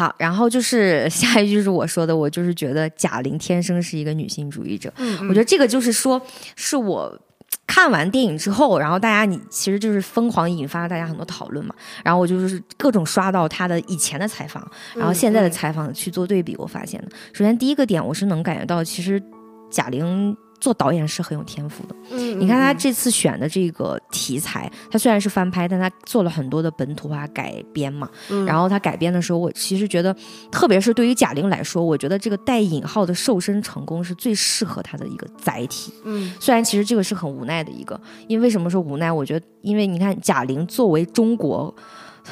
[0.00, 4.90] 好，然后就是下一句是我说的，我就是觉得贾玲天生是一个女性主义者。
[4.96, 6.20] 嗯我觉得这个就是说，
[6.56, 7.20] 是我。
[7.66, 17.08] 看完电影之后，然后大家你其实就是疯狂引发大家很多讨论嘛，然后我就是各种刷到她的以前的采访，然后现在的采访去做对比，我发现的。
[17.32, 19.22] 首先第一个点，我是能感觉到，其实
[19.70, 21.96] 贾玲做导演是很有天赋的。
[22.12, 28.08] 嗯你看他这次选的这个题材，他虽然是翻拍，但他做了很多的本土化改编嘛。
[28.28, 30.14] 嗯然后他改编的时候，我其实觉得，
[30.50, 35.92] 特别是对于贾玲来说，我觉得这个带引号的瘦身成功是最适合她的一个载体。
[36.04, 39.10] 嗯虽然其实这个是很无奈的一个，因为为什么说无奈？
[39.10, 41.74] 我觉得，因为你看贾玲作为中国。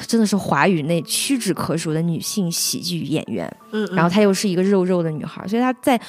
[0.07, 5.99] 真的是华语内屈指可数的女性喜剧演员，嗯，然后她又是一个肉肉的女孩，所以她在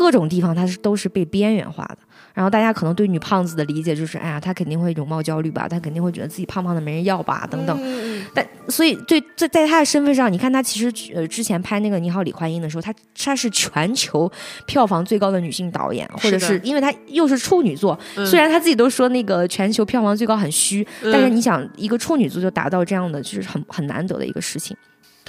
[0.00, 1.98] 各种地方她是都是被边缘化的。
[2.32, 7.78] 然后大家可能对女胖子的理解就是，哎呀，她肯定会容貌焦虑吧，她肯定会觉得自己胖胖的没人要吧，等等。
[7.82, 14.30] 嗯但所以对在在她的身份上，你看她其实呃之前拍那个《你好，李焕英》的时候，她她是全球
[14.66, 24.74] 票房最高的女性导演，或者是是因为她又是处女座，嗯虽然她自己都说那个全球票房最高很虚，嗯但是你想一个处女座就达到这样的，就是很很难得的一个事情。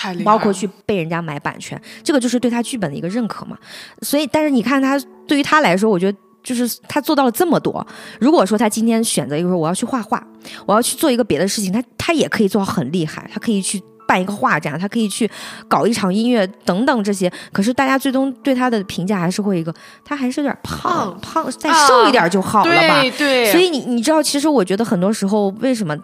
[0.01, 3.55] 太厉害，包括去被人家买版权，这个就是对他剧本的一个认可嘛。
[4.01, 7.85] 所以，但是你看他对于他来说，我觉得就是他做到了这么多。
[8.19, 10.25] 如果说他今天选择一个说我要去画画，
[10.65, 13.79] 我要去做一个别的事情，他他也可以做到很厉害，他可以去。
[14.07, 15.29] 办一个画展，他可以去
[15.69, 22.99] 搞一场音乐等等这些，可是大家最终对他的评价还是会一个，他还是有点胖，胖再瘦一点就好了吧？
[22.99, 25.95] 对对，所以你你知道，其实我觉得很多时候为什么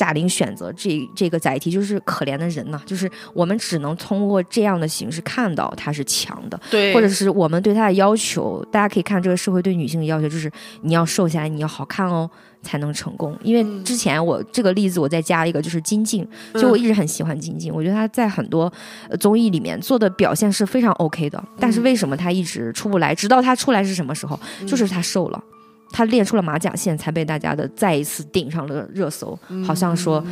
[0.00, 12.30] 贾玲选择这这个载体，就是可怜的人呐、就是我们只能通过这样的形式看到她是强的，对，或者是我们对她的要求，大家可以看这个社会对女性的要求，就是你要瘦下来，你要好看哦。
[12.62, 18.70] 才能成功，因为之前我这个例子我再加一个，就是金靖，就我一直很喜欢金靖，我觉得她在很多
[19.08, 23.14] 呃综艺里面做的表现是非常 OK 的，但是为什么她一直出不来？
[23.14, 24.38] 直到她出来是什么时候？
[24.66, 25.42] 就是她瘦了。
[25.92, 30.24] 她练出了马甲线，才被大家的再一次顶上了热搜，好像说，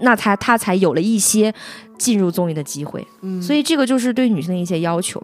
[0.00, 1.52] 那才她才有了一些
[1.98, 3.06] 进入综艺的机会。
[3.42, 5.22] 所以这个就是对女性的一些要求。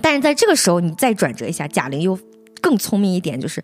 [0.00, 2.18] 但是在这个时候，你再转折一下，贾玲又
[2.60, 3.62] 更聪明一点，就是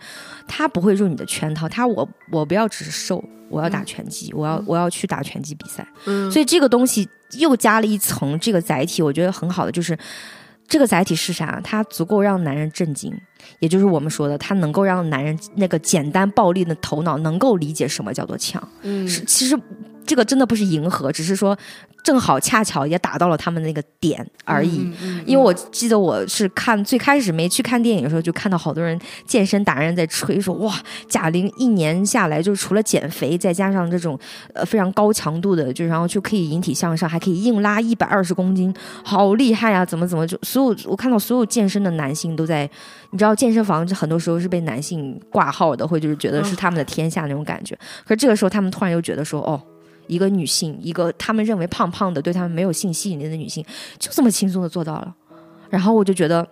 [0.48, 1.68] 她不会入你的圈套。
[1.68, 5.86] 她我我不要只是瘦，我要打拳击，我要我要去打拳击比赛。
[6.06, 9.96] 嗯所以这个东西又加了一层这个载体，我觉得很好的就是。
[10.66, 11.60] 这个载体是啥？
[11.62, 13.12] 它足够让男人震惊，
[13.58, 18.62] 也就是我们说的，他能够让男人那个简单暴力的头脑能够理解什么叫做强。
[18.82, 19.58] 嗯是其实
[20.06, 21.56] 这个真的不是迎合，只是说
[22.02, 24.92] 正好恰巧也打到了他们那个点而已。
[25.00, 34.18] 嗯因为我记得我是看最开始没去看电影的时候，就看到好多人健身达人在吹说，哇，贾玲一年下来就除了减肥，再加上这种
[34.52, 39.82] 呃非常高强度的，就然后就可以引体向上，还可以硬拉一百二十公斤，好厉害啊！
[39.86, 42.68] 怎么怎么就所有我看到所有健身的男性都在，
[43.14, 47.79] 你知道健身房很多时候是被男性挂号的，或者就是觉得是他们的天下那种感觉。
[48.03, 49.62] 可是这个时候他们突然又觉得说，哦。
[50.07, 53.64] 一个女性，一个他们认为胖胖的、对他们没有性吸引力的女性，
[53.98, 55.14] 就这么轻松的做到了。
[55.70, 56.46] 然后我就觉得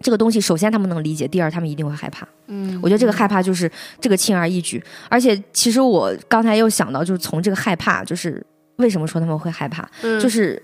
[0.00, 2.26] 这个东西，首先他们能理解，第二他们一定会害怕。
[2.46, 8.42] 嗯，我觉得这个害怕就是这个轻而易举，而且其实我刚才又想到，就是从这个害怕，就是
[8.76, 10.62] 为什么说他们会害怕，嗯就是。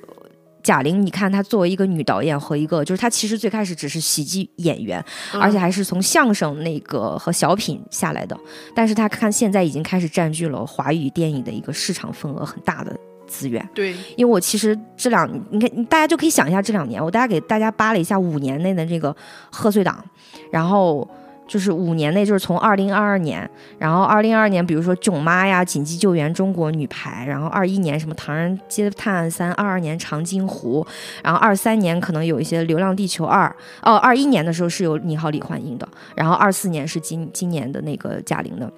[0.63, 8.37] 贾玲，你看她作为一个女导演和一个，就是她其实最开始只是喜剧演员，嗯而且还是从相声那个和小品下来的，
[8.75, 12.95] 但是她看现在已经开始占据了华语电影的一个市场份额很大的
[13.27, 13.67] 资源。
[13.75, 19.15] 对，因为我其实这两，你看，大家就可以想一下这两年，我大家给大家扒了一下五年内的这个
[19.51, 20.05] 贺岁档，
[20.51, 21.09] 然后
[21.49, 30.85] 就是五年内，就是从二零二二年，然后二零二二年，比如说《囧妈》呀，《紧急救援》、中国女排，然后二一年什么《唐人街探案三》，二二年《长津湖》，
[31.25, 33.49] 然后二三年可能有一些《流浪地球二》，
[33.83, 38.71] 哦，二一年的时候是有《你好，李焕英》的，然后二四年是今今年的那个贾玲的。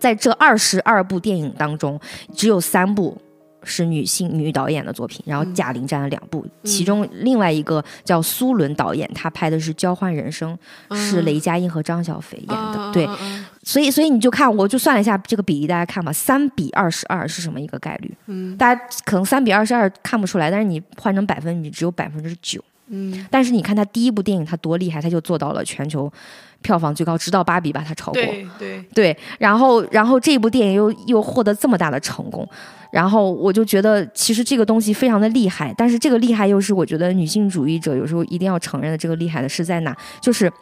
[0.00, 2.00] 在这二十二部电影当中，
[2.34, 3.16] 只有三部
[3.64, 10.56] 是女性女导演的作品，然后贾玲占了两部，其中另外一个叫苏伦导演，他拍的是《交换人生》，
[10.96, 12.92] 是雷佳音和张小斐演的。
[12.92, 13.08] 对，
[13.62, 18.14] 所以所以你就看，我就算了一下这个比例，大家看吧，三比二十二是什么一个概率？
[18.26, 22.62] 嗯大家可能三比二十二看不出来，但是你换成百分你只有百分之九。
[22.94, 26.12] 嗯，但是你看他第一部电影他多厉害，他就做到了全球
[26.60, 28.20] 票房最高，直到芭比把他超过。
[28.20, 32.46] 对对，对，然后然后这部电影又又获得这么大的成功，
[32.92, 39.96] 然后我就觉得其实这个东西非常的厉害，但是这个厉害又是我觉得女性主义者有时候一定要承认的，这个厉害的是在哪？
[40.20, 40.52] 就是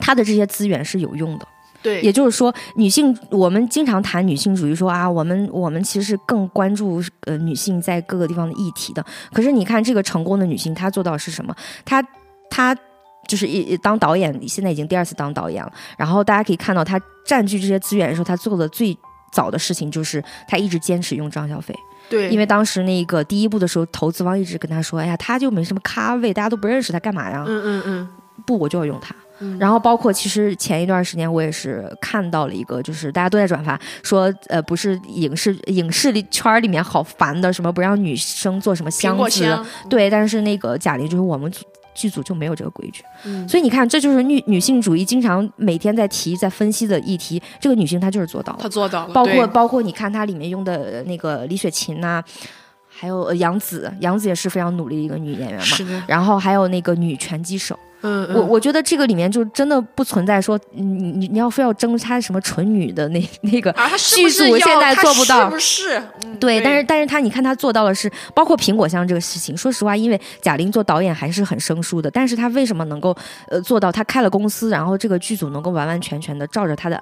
[0.00, 1.46] 他的这些资源是有用的。
[1.82, 9.04] 对，也就是说，女性我们经常谈女性主义说，啊，我们我们其实更关注呃女性在各个地方的议题的。
[9.32, 11.54] 可是你看这个成功的女性，她做到是什么？
[11.84, 12.04] 她
[12.50, 12.76] 她
[13.26, 15.72] 就是一当导演，现在已经第二次当导演了。
[15.96, 18.96] 然后大家可以看到，她占据这些资源的时候，她做的最
[19.32, 21.74] 早的事情就是她一直坚持用张小斐。
[22.08, 27.44] 对，因为当时那个第一部的时候，投资方一直跟她说，哎呀，她就没什么咖位，大家都不认识她干嘛呀？
[27.46, 28.08] 嗯嗯嗯，
[28.44, 29.00] 不，我就要用
[29.40, 29.58] 它。
[29.58, 47.42] 然后包括其实前一段时间我也是看到了一个，就是大家都在转发说，呃，不是影视影视里圈儿里面好烦的，什么不让女生做什么苹箱子，箱，对，但是那个贾玲就是我们组剧组就没有这个规矩，嗯所以你看，这就是女女性主义经常每天在提、在分析的议题。
[47.60, 52.22] 这个女性她就是做到了她，做到了，包括包括你看她里面用的呃那个李雪琴呐、
[52.88, 56.04] 还有呃杨紫，杨紫也是非常努力的一个女演员嘛。
[56.06, 64.24] 然后还有那个女拳击手，嗯，嗯我我觉得这个里面就真的不存在说你你你要非要争她什么纯女的那 那个啊，他现
[64.80, 66.02] 在做不到是不是？
[66.24, 69.56] 嗯对，但是但是他你看他做到了是，包括苹果香这个事情。
[69.56, 73.14] 说实话，因为贾玲做导演还是很生疏的，但是她为什么能够
[73.48, 73.92] 呃做到？
[73.92, 76.98] 她开了公司，然后这个剧组能够完完全全的照着她的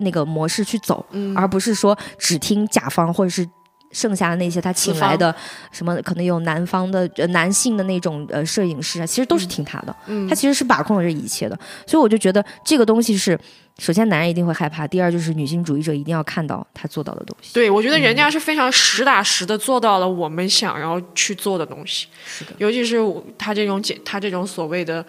[0.00, 3.48] 那个模式去走，嗯而不是说只听甲方或者是。
[3.90, 5.34] 剩下的那些他请来的
[5.72, 10.28] 什么可能有南方的呃男性的那种呃摄影师啊，其实都是听他的，嗯。
[10.28, 13.38] 他其实是把控了这一切的，所以我就觉得这个东西是，
[13.78, 17.54] 首先男人一定会害怕，第二就是女性主义者一定要看到他做到的东西。
[17.54, 22.08] 对，我觉得人家是非常实打实的做到了我们想要去做的东西。
[22.26, 22.98] 是的，尤其是
[23.38, 25.04] 他这种简，他这种所谓的，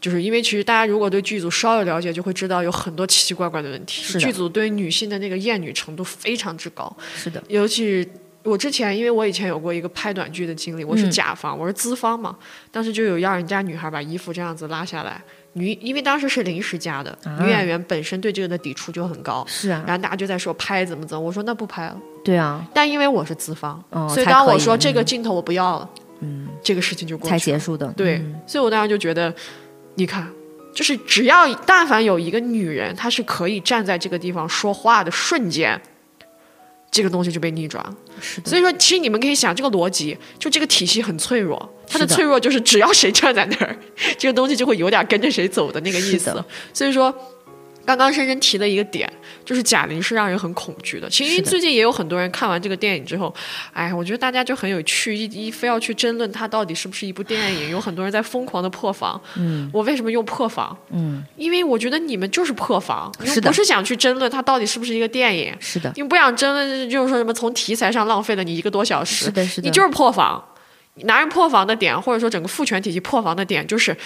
[0.00, 4.02] 就是因为其实大家如果对剧组稍有了解，就会知道有很多奇奇怪怪的问题。
[4.02, 8.08] 是剧组对女性的那个厌女程度非常之高，是的，尤其。
[8.42, 11.10] 我之前，因为我以前有过一个拍短剧的经历，我是嗯。
[11.10, 12.34] 甲方，我是资方嘛，
[12.70, 15.22] 当时就有要人家女孩把衣服这样子拉下来，
[15.52, 17.36] 女因为当时是临时加的，啊。
[17.38, 25.90] 女演员本身对这个的抵触就很高，是啊，然后大家就在说拍怎么怎么，我说那不拍了，对啊，但因为我是资方，哦，所以当我说这个嗯镜头我不要了，
[26.20, 27.40] 嗯，这个事情就过去才了。
[27.40, 28.40] 结束的，对，嗯。
[28.46, 29.30] 所以我当时就觉得，
[30.00, 30.26] 你看，
[30.72, 35.78] 就是只要但凡有一个女人，她是可以站在这个地方说话的瞬间，
[36.90, 37.94] 这个东西就被逆转了。
[38.18, 43.76] 是的，所以说，其实你们可以想，这个逻辑，就这个体系很脆弱，它的脆弱就是只要谁站在那儿，
[44.16, 46.42] 这个东西就会有点跟着谁走的那个意思。
[46.72, 47.14] 所以说。
[47.84, 49.10] 刚刚深深提了一个点，
[49.44, 51.08] 就是贾玲是让人很恐惧的。
[51.10, 53.34] 其实最近也有很多人看完这个电影之后，
[53.72, 57.70] 哎，我觉得大家就很有趣，一一非要去争论它到底是不是一部电影。
[57.70, 59.20] 有很多人在疯狂的破防。
[59.36, 60.76] 嗯我为什么用破防？
[60.90, 69.26] 嗯，因为我觉得你们就是破防，你们是不是想去争论它到底是不是一个电影，是的，你们不想争论，就是说什么从题材上浪费了你一个多小时。
[69.26, 70.44] 是的，是的，你就是破防。
[71.04, 73.96] 男人破防的点，或者说整个父权体系破防的点，就是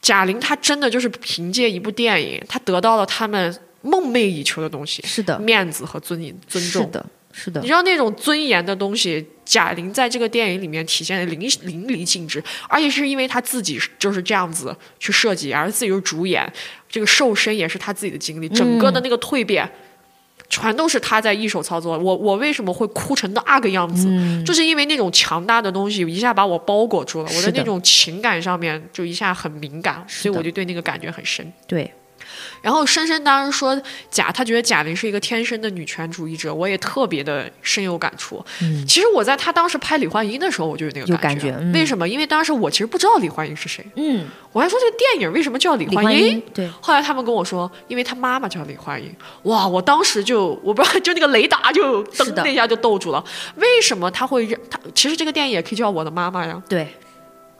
[0.00, 6.82] 贾玲她真的就是凭借一部电影，她得到了他们梦寐以求的东西，是的，面子和尊尊重。
[6.82, 16.50] 是的，是的你，知道那种尊严的东西，贾玲在这个电影里面体现的淋淋漓尽致，而且是因为她自己就是这样子去设计，而自己又主演，
[16.88, 19.70] 这个瘦身也是她自己的经历，整个的那个蜕变。
[20.48, 21.98] 全都是他在一手操作。
[21.98, 24.08] 我我为什么会哭成那个样子？
[24.08, 31.52] 嗯，就是因为那种强大的东西一下把我包裹住了，我的那种情感上面就一下很敏感，所以我就对那个感觉很深。
[31.66, 31.92] 对，
[32.60, 33.80] 然后深深当时说
[34.10, 38.44] 贾，他觉得贾玲是一个天生的女权主义者，我也特别的深有感触。
[38.62, 42.08] 嗯其实我在他当时拍李焕英的时候，我就有那个有感感觉嗯为什么？
[42.08, 46.40] 因为当时我其实不知道李焕英是谁，嗯，我还说这个电影为什么叫李李焕英？
[46.54, 49.14] 对，后来他们跟我说，因为他妈妈叫李焕英。
[49.44, 53.22] 哇，我当时就我不知道， 就那个雷达就噔的一下就逗住了。
[53.56, 54.78] 为什么他会认他？
[54.94, 56.88] 其实这个电影也可以叫我的妈妈呀，对，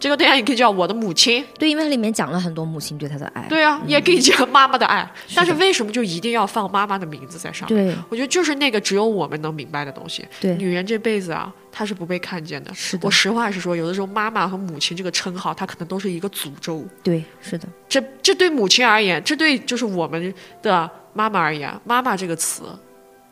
[0.01, 1.45] 这个电影也可以叫我的母亲。
[1.59, 5.01] 对，因为它里面讲了很多母亲对他的爱，对啊，也可以叫妈妈的爱。
[5.27, 7.87] 是的但是为什么就一定要放妈妈的名字在上面？
[7.89, 10.25] 对，我觉得就是那个只有我们能明白的东西。
[10.41, 12.73] 对女人这辈子啊，她是不被看见的。
[12.73, 16.87] 是的我实话实说，有的时候妈妈和母亲这个称号，它可能都是一个诅咒。
[17.03, 20.33] 对，是的，这这对母亲而言，这对就是我们
[20.63, 22.63] 的妈妈而言，妈妈这个词，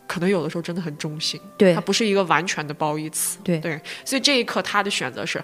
[0.08, 3.38] 可能有的时候真的很中性，对它，不是一个完全的褒义词。
[3.44, 5.40] 对对，所以这一刻他的选择是。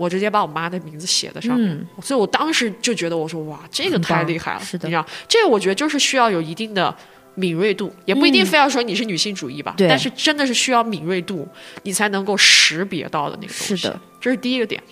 [0.00, 6.94] 我直接把我妈的名字写在上面，嗯，所以我当时就觉得，我说哇，这个太厉害了，是的你知道，这个我觉得就是需要有一定的
[7.34, 11.46] 敏锐度，也不一定非要说你是女性主义吧，嗯但是真的是需要敏锐度，
[11.82, 13.76] 你才能够识别到的那个东西。
[13.76, 14.82] 是的，这是第一个点。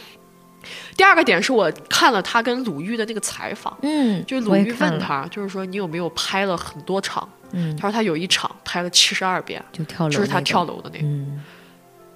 [0.95, 7.27] 第二个点是我看了他跟鲁豫的那个采访，嗯，就是鲁豫问他，就是说你有没有拍了很多场？
[7.53, 11.07] 嗯，他说他有一场拍了七十二遍，就跳楼，就是他跳，楼的那个。
[11.07, 11.43] 嗯，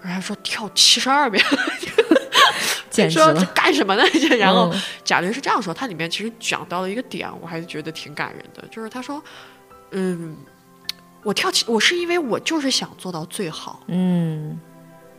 [0.02, 1.42] 然后他说跳七十二遍，
[2.92, 4.04] 简直说干什么呢？
[4.38, 4.80] 然后嗯。
[5.02, 9.20] 贾玲是这样说，它里面其实讲到了一个点，我还是觉得挺感人的，就是他说，
[9.90, 10.36] 嗯，
[11.24, 14.60] 我跳起，我是因为我就是想做到最好，嗯。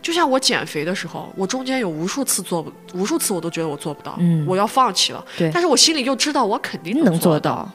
[0.01, 4.45] 就像我减肥的时候，我中间有无数次做不，无数次我都觉得我做不到，嗯。
[4.45, 5.49] 我要放弃了，对。
[5.53, 7.71] 但是我心里就知道我肯定能做做到，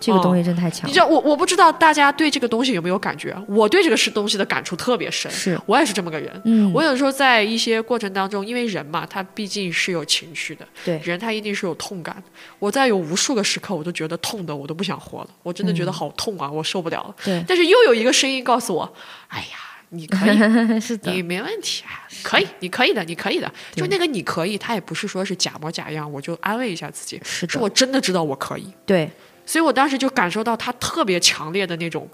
[0.00, 0.86] 这个东西真太强了。
[0.86, 3.36] 你知道我我不知道大家对这个东西有没有感觉？
[3.48, 5.30] 我对这个是东西的感触特别深。
[5.30, 6.40] 是我也是这么个人。
[6.44, 12.22] 嗯，我有时候在一些过程当中，因为人嘛，他毕竟是有情绪的，对人他一定是有痛感的。
[12.58, 17.14] 我在有无数个时刻，我都觉得痛的，我都不想活了，我真的觉得好痛啊，我受不了了。
[17.24, 18.92] 对，但是又有一个声音告诉我，
[19.28, 19.58] 哎呀，
[19.90, 20.36] 你可以，
[20.80, 23.50] 是的，你没问题，哎可以，你可以的，你可以的。
[23.74, 28.66] 就那个你可以，他也不是说是假模假样，我就安慰一下自己，是的是我真的知道我可以。
[28.84, 29.08] 对，
[29.48, 32.06] 所以我当时就感受到她特别强烈的那种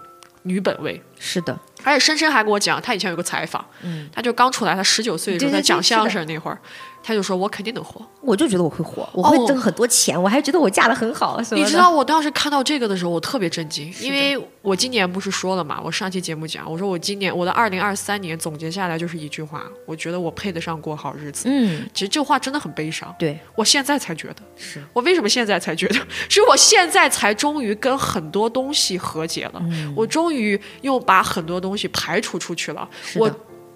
[0.43, 1.01] 女本位。
[1.19, 6.57] 是的，而且深深还跟我讲，他以前有个采访，嗯，他就刚出来，他十九岁的时候对对对在讲相声那会儿，
[7.03, 8.05] 他就说我肯定能火。
[8.21, 11.55] 我就觉得我会火，我会哦挣很多钱，我还觉得我嫁的很好的。
[11.55, 21.45] 你知道我当时看到这个的时候，我特别震惊，因为我今年不是说了嘛，我上期节目讲，我说我今年我的二零二三年总结下来就是一句话，我觉得我配得上过好日子。
[21.47, 25.99] 嗯，其实这话真的很悲伤，对，我现在才觉得，是我为什么现在才觉得？
[26.27, 32.87] 是我现在才终于跟很多东西和解了，嗯我终于又把很多东西排除出去了。
[33.15, 33.29] 我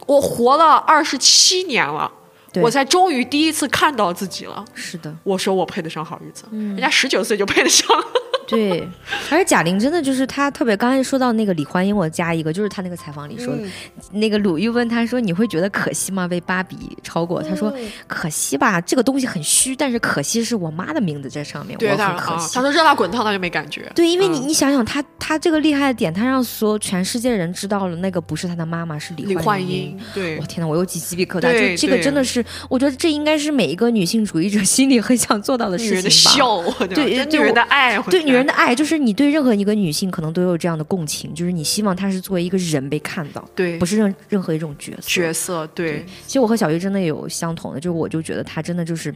[0.08, 2.12] 我活了二十七年了，
[2.62, 4.64] 我才终于第一次看到自己了。
[4.74, 7.88] 是的，我说我配得上好日子，嗯人家十九岁就配得上。
[8.50, 8.88] 对，
[9.30, 10.76] 而且贾玲真的就是她特别。
[10.76, 13.72] 刚才说到那个李焕英，我加一个，就是她那个采访里说的，嗯
[14.12, 16.28] 那个鲁豫问她说：“你会觉得可惜吗？
[16.28, 17.74] 被芭比超过？”她说
[18.08, 22.56] ：“可惜吧，这个东西很虚，但是可惜是我妈的名字在上面，我很可惜。
[22.56, 23.92] 她说热辣滚烫，她就没感觉。
[23.94, 29.98] 对，因为你、嗯你想想，她她这个厉害的点，她让所有全世界人知道了，那个不是她的妈妈，是李李焕英。
[30.14, 36.38] 对我，天呐，我又起鸡皮疙瘩，对就这个真的是，我觉得这应该是每一个女性主义者心里很想做到的女人的事情吧。
[36.38, 45.02] 笑，对这女人对我的爱，对女人的爱，就是你对任何一个女性可能都有这样的共情，就是你希望她是作为一个人被看到，对不是任任何一种角色。
[45.08, 49.14] 角色，对，其实我和小鱼真的有相同的，就是我就觉得她真的就是。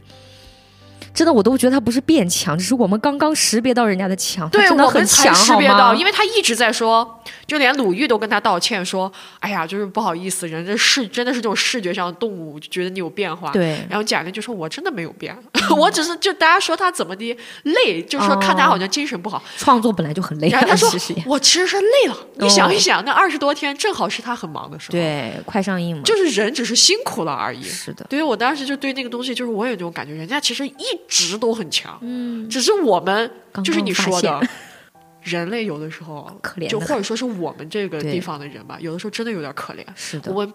[1.14, 5.46] 真的，我都觉得他不是变强，只是我们刚刚识别到人家的强，对真的很我们才强，好吗？
[5.46, 15.36] 识别到，因为他一直在说，就连鲁豫都跟他道歉说：“哎呀，就是不好意思，人这视真的是这种视觉上的动物，就觉得你有变化。”对，然后贾玲就说：“我真的没有变，
[15.78, 19.42] 我只是就大家说他怎么的累，就说看他好像精神不好。
[19.56, 22.16] 创作本来就很累啊，然后他说其实：“我其实是累了。
[22.38, 27.62] 你想一想，那二十多天正好是他很忙的时候，，对，快上映嘛，就是人只是辛苦了而已。
[27.62, 33.30] 是的，对我当时就对那个东西，就是我有这种感觉，人家其实一直都很强，嗯，只是我们
[33.62, 34.48] 就是你说的刚，
[35.22, 39.84] 人类有的时候可怜就或者说是我们这个地方的人吧，有的时候真的有点可怜。
[39.94, 40.54] 是的，我们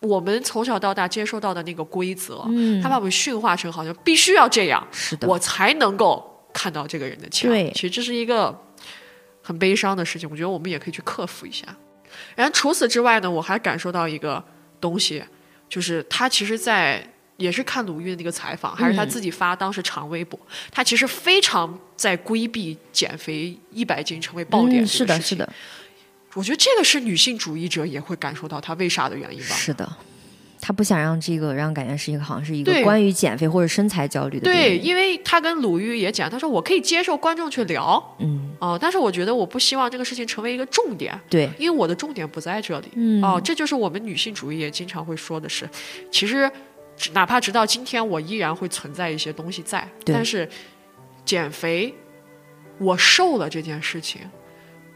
[0.00, 2.82] 我们从小到大接受到的那个规则，嗯。
[2.82, 7.50] 他把我们驯化成好像必须要这样，是的，我才能够看到这个人的强。
[7.50, 7.70] 对。
[7.74, 8.58] 其实这是一个
[9.42, 11.64] 很悲伤的事情，我觉得我们也可以去克服一下。
[12.34, 14.42] 然后除此之外呢，我还感受到一个
[14.80, 15.22] 东西，
[15.68, 17.06] 就是他其实，在
[17.40, 19.08] 也是看鲁豫的那个采访，还是他嗯。
[19.08, 20.38] 自己发当时长微博，
[20.70, 25.34] 他其实非常在规避减肥一百斤成为爆点、嗯，是的，是。
[25.34, 25.52] 的，
[26.34, 29.56] 我觉得这个是女性主义者也会感受到他为啥的原因吧。
[29.56, 29.90] 是的。
[30.62, 42.88] 他不想让这个让感觉是一个好像是一个关于减肥或者身材焦虑的对，因为他跟鲁豫也讲，他说我可以接受观众去聊，嗯，哦、但是我觉得我不希望这个事情成为一个重点，对，因为我的重点不在这里。
[42.92, 45.66] 嗯，哦，这就是我们女性主义也经常会说的是，
[46.10, 46.50] 其实直
[47.12, 50.48] 哪怕直到今天，我依然会存在一些东西在，但是
[51.24, 51.94] 减肥，
[52.78, 54.20] 我瘦了这件事情，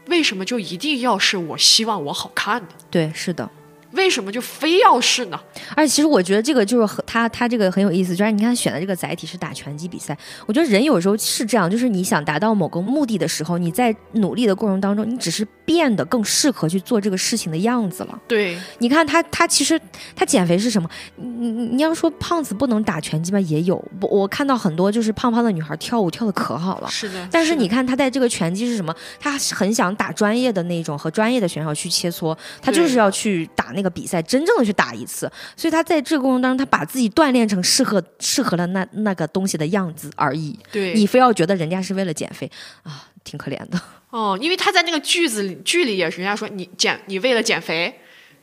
[0.07, 2.69] 为什么就一定要是我希望我好看的？
[2.91, 3.49] 对，是的。
[3.95, 5.39] 为什么就非要是呢？
[5.75, 18.19] 而且其实我觉得这个就是很他他这个很有意思，就是你看他选的这个载体是打拳击比赛，我觉得人有时候是这样，就是你想达到某个目的的时候，你在努力的过程当中，你只是变得更适合去做这个事情的样子了。
[18.27, 19.79] 对，你看他他其实
[20.15, 20.89] 他减肥是什么？
[21.15, 23.39] 你你你要说胖子不能打拳击吧？
[23.39, 26.89] 也有，我我看到很多就是胖胖的女孩跳舞跳的可好了。
[26.89, 27.27] 是的。
[27.31, 28.93] 但是你看他在这个拳击是什么？
[29.19, 35.31] 他很想打专业的那种和专业的选手去切磋，他就是要去打那个比赛，真正的去打一次。
[35.55, 40.57] 所以他在这个过程当中，他把自己锻炼成适合适合了那那个东西的样子而已。
[40.71, 42.49] 对，你非要觉得人家是为了减肥
[42.83, 43.79] 啊，挺可怜的。
[44.09, 47.93] 哦，因为他在那个句子里剧里也是，人家说你减你为了减肥，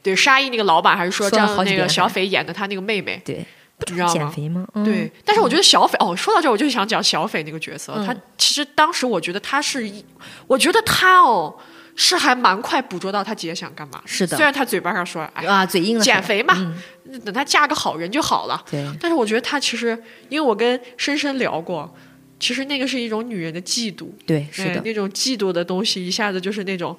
[0.03, 3.47] 对沙溢那个老板还是说说了张好几遍那个小斐演的他那个妹妹，对，
[3.86, 4.12] 你知道吗？
[4.12, 4.66] 减肥吗？
[4.74, 10.05] 嗯、对，但是我觉得小斐哦，说到这儿我就想讲小斐那个角色，嗯他其实当时我觉得他是一，
[10.47, 11.57] 我觉得他哦
[11.95, 14.36] 是还蛮快捕捉到他姐想干嘛，是的。
[14.36, 16.05] 虽然他嘴巴上说哎啊，嘴硬了。
[16.05, 17.20] 减肥嘛，嗯。
[17.24, 19.90] 等他嫁个好人就好了，对，但是我觉得他其实，
[20.30, 21.95] 因为我跟深深聊过，
[22.40, 26.97] 其实那个是一种女人的嫉妒，对，是的，哎那种嫉妒的东西，一下子就是那种，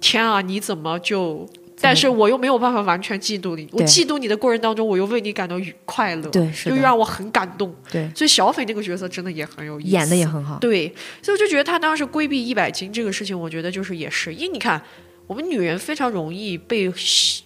[0.00, 1.48] 天啊，你怎么就
[1.82, 3.68] 但是我又没有办法完全嫉妒你。
[3.72, 7.74] 我嫉妒你的过程当中，我又为你感到愉快乐，对是就让我很感动。
[7.90, 10.58] 对所以小斐那个角色真的也很有意思，演的也很好。
[10.58, 10.86] 对，
[11.20, 14.80] 所以我就觉得他当时规避一百斤这个事情，我觉得就是也是，因为你看，
[15.26, 16.90] 我们女人非常容易被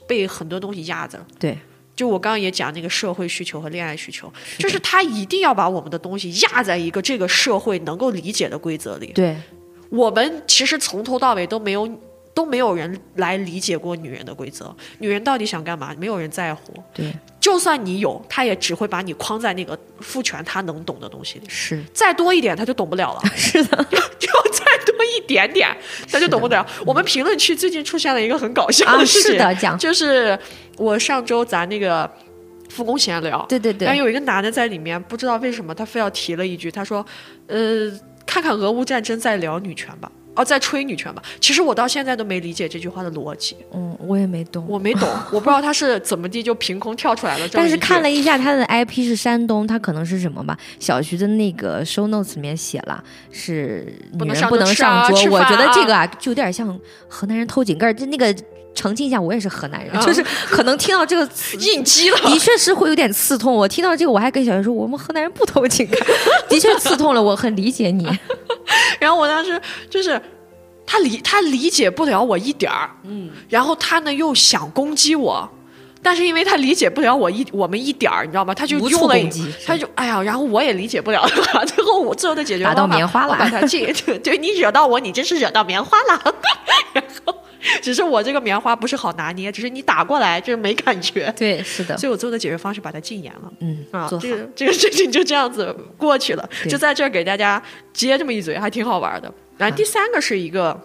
[0.06, 1.18] 被很多东西压着。
[1.38, 1.58] 对，
[1.94, 9.12] 就我刚刚也讲那个社会需求和恋爱需求，就是他一定要把我们的东西压在一个这个社会能够理解的规则里。
[9.14, 9.36] 对，
[9.88, 11.88] 我们其实从头到尾都没有
[12.36, 16.74] 都没有人来理解过女人的规则，女人到底想干嘛，没有人在乎。
[16.92, 17.10] 对，
[17.40, 21.82] 就算你有，他也只会把你框在那个父权他能懂的东西里，是。
[21.94, 23.22] 再多一点他就懂不了了。
[23.34, 23.76] 是的，
[24.20, 25.74] 就再多一点点，
[26.12, 26.64] 他就懂不了。
[26.84, 29.78] 我们评论区最近出现了一个很搞笑啊，的事情，是的，讲。
[29.78, 30.38] 就是
[30.76, 32.10] 我上周咱那个
[32.68, 37.02] 复工闲聊，对对对，有一个男的在里面，不知道为什么他非要提了一句，他说
[37.48, 37.90] ：“呃，
[38.26, 41.22] 看看俄乌战争再聊女权吧。”哦，在吹女权吧。
[41.40, 44.64] 其实我到现在都没理解这句话的逻辑，嗯，我也没懂。
[44.68, 47.48] 我没懂，我不知道他是怎么地就凭空跳出来了。
[47.52, 50.56] 但是看了一下他的 IP 是山东，他可能是什么吧？
[50.78, 56.78] 小徐的那个 show notes 里面写了是女不能上人不能上桌，我觉得这啊个啊就有点像
[57.08, 58.34] 河南人偷井盖儿，就那个
[58.76, 61.56] 澄清一下，我也是河南人，啊就是可能听到这个词。
[61.56, 63.52] 应激了，的确是会有点刺痛。
[63.52, 65.98] 我听到这个，我还跟小袁说，我们河南人不偷井盖，
[66.48, 67.20] 的确刺痛了。
[67.22, 68.06] 我很理解你。
[69.00, 70.20] 然后我当时就是
[70.86, 75.48] 他理他理解不了我一点儿，嗯，然后他呢又想攻击我，
[76.02, 78.54] 但是因为他理解不了我一我们一点儿，你知道吗？
[78.54, 86.34] 他就无用了一处攻击，他就哎呀，然后我也理解不了他， 最后我最后的解决打到棉花了我把他这对对你惹到我，你真是惹到棉花了，
[87.82, 91.32] 只是我这个棉花不是好拿捏，只是你打过来就是没感觉。
[91.36, 93.52] 对，是的，所以我最后的解决方式把它禁言了。
[93.60, 97.62] 嗯啊，这个这个事情就这样子过去了，就在这儿给大家
[97.92, 99.32] 接这么一嘴，还挺好玩的。
[99.56, 100.78] 然后第三个是一个，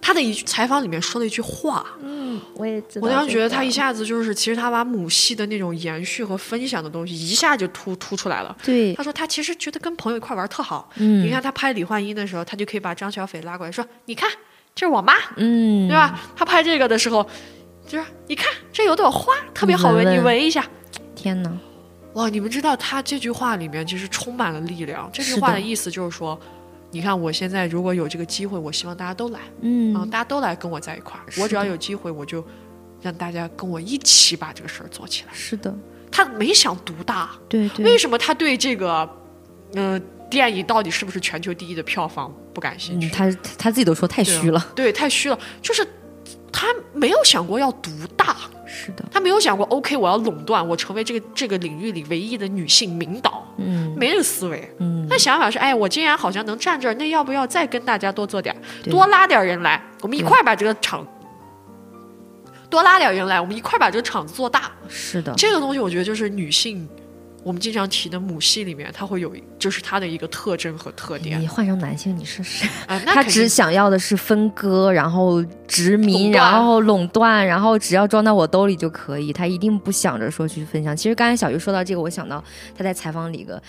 [0.00, 8.56] 他的一句采访里面说了一句话，嗯，我也知我当时觉得他一下子就是，其实他把母系的那种延续和分享的东西一下就突突出来了。
[8.64, 10.90] 对他，说他其实觉得跟朋友一块玩特好。
[10.96, 14.30] 嗯你看他拍李焕英的时候，他就可以把张小斐拉过来说：“你看，
[14.74, 17.26] 这是我妈，嗯，对吧？”她拍这个的时候，
[17.86, 20.64] 就是你看这有朵花，特别好闻，你你闻一下。
[21.14, 21.52] 天哪，
[22.14, 25.08] 哇，你们知道他这句话里面其实充满了力量。
[25.12, 26.38] 这句话的意思就是说，
[26.90, 31.24] 你看我现在如果有这个机会，我希望大家都来，嗯啊、大家都来跟我在一块儿。
[31.40, 32.44] 我只要有机会，我就
[33.00, 35.32] 让大家跟我一起把这个事儿做起来。
[35.32, 35.72] 是的，
[36.10, 39.08] 他没想独大，对对，为什么他对这个，
[39.74, 40.00] 呃，
[40.32, 43.06] 电影到底是不是全球第一的票房不感兴趣？
[43.06, 45.86] 嗯，他他自己都说太虚了，对，太虚了，就是
[46.50, 48.34] 他没有想过要独大。
[48.66, 54.66] 是的，他没有想过，OK，我要垄断，我成为这个这个领域里唯一的女性领导，嗯没这个思维。
[54.78, 58.58] 嗯，他想法是，哎，我既然好像能站这儿，那要不要再跟大家多做点儿，
[58.90, 61.06] 多拉点人来，我们一块儿把这个场，
[62.70, 64.72] 多拉点人来，我们一块儿把这个场子做大。
[64.88, 66.88] 是的，这个东西，我觉得就是女性，
[67.42, 72.68] 我们经常提的母系里面，它会有，就是它的一个特征和特点你换成男性，你试试。
[72.86, 72.98] 啊。
[73.06, 79.32] 他只想要的是分割，然后殖民，然后垄断，然后只要装到我兜里就可以。
[79.32, 80.96] 他一定不想着说去分享。
[80.96, 82.42] 其实刚才小鱼说到这个，我想到
[82.76, 83.62] 他在采访里一个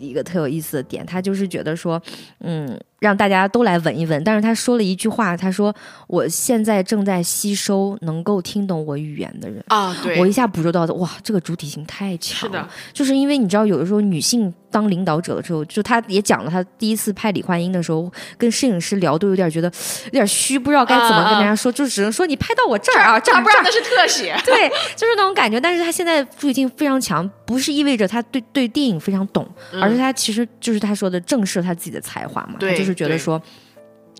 [0.00, 2.00] 一个特有意思的点，他就是觉得说，
[2.40, 4.22] 嗯，让大家都来闻一闻。
[4.24, 5.74] 但是他说了一句话，他说
[6.08, 12.58] ：“我现在正在吸收能够听懂我语言的人。”啊，对，我一下捕捉到的，哇，这个主体性太强了。
[12.58, 19.70] 是的，就是因为你知道，有的时候女性当领导者的时候，就他也讲了，他第一次拍李焕英的时候，跟摄影师聊都有点觉得
[20.06, 23.70] 有点虚，不知道该怎么跟大家说，就只能说你拍到我这儿啊，这儿不知道那。
[23.70, 24.36] 是特写。
[24.44, 25.60] 对，就是那种感觉。
[25.60, 29.48] 但是他现在注意性非常强，不是意味着他对对电影非常懂，
[29.80, 32.56] 而是他其实就是他说的正视他自己的才华嘛。
[32.60, 33.40] 他就是觉得说，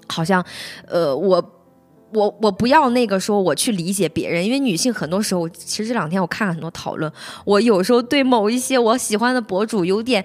[0.06, 0.44] 好像，
[0.86, 1.54] 呃，我。
[2.12, 7.12] 我我不要那个说我去理解别人，因为女性很多时候，其实这两天我看了很多讨论，
[7.44, 10.24] 我有时候对某一些我喜欢的博主有点。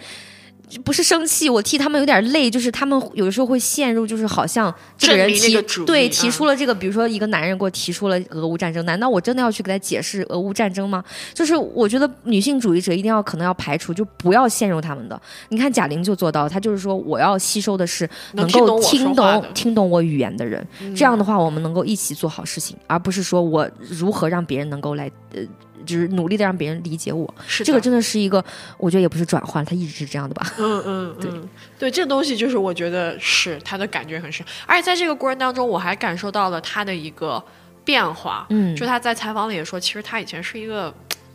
[0.83, 11.03] 不是生气，我替他们有点累，就是他们有的时候会陷入，就是好像这个人提个对嗯提出了这个，比如说一个男人给我提出了俄乌战争，难道我真的要去给他解释俄乌战争吗？
[11.33, 15.21] 就是我觉得女性主义者一定要可能要排除，就不要陷入他们的。
[15.49, 25.41] 你看贾玲就做到，她就是说我要吸收的是能够听懂听懂我语言的人，这样的话我们能够一起做好事情，而不是说我如何让别人能够来呃。
[25.85, 28.43] 就是努力的让别人理解我，是这个真的是一个，
[28.77, 30.53] 我觉得也不是转换，他一直是这样的吧。
[30.57, 37.43] 嗯嗯 嗯，对，这东西就是我觉得是他的感觉很深，而且在这个过程当中，我还感受到了他的一个
[37.83, 38.45] 变化。
[38.49, 38.75] 嗯。
[38.75, 40.93] 就他在采访里也说，其实他以前是一个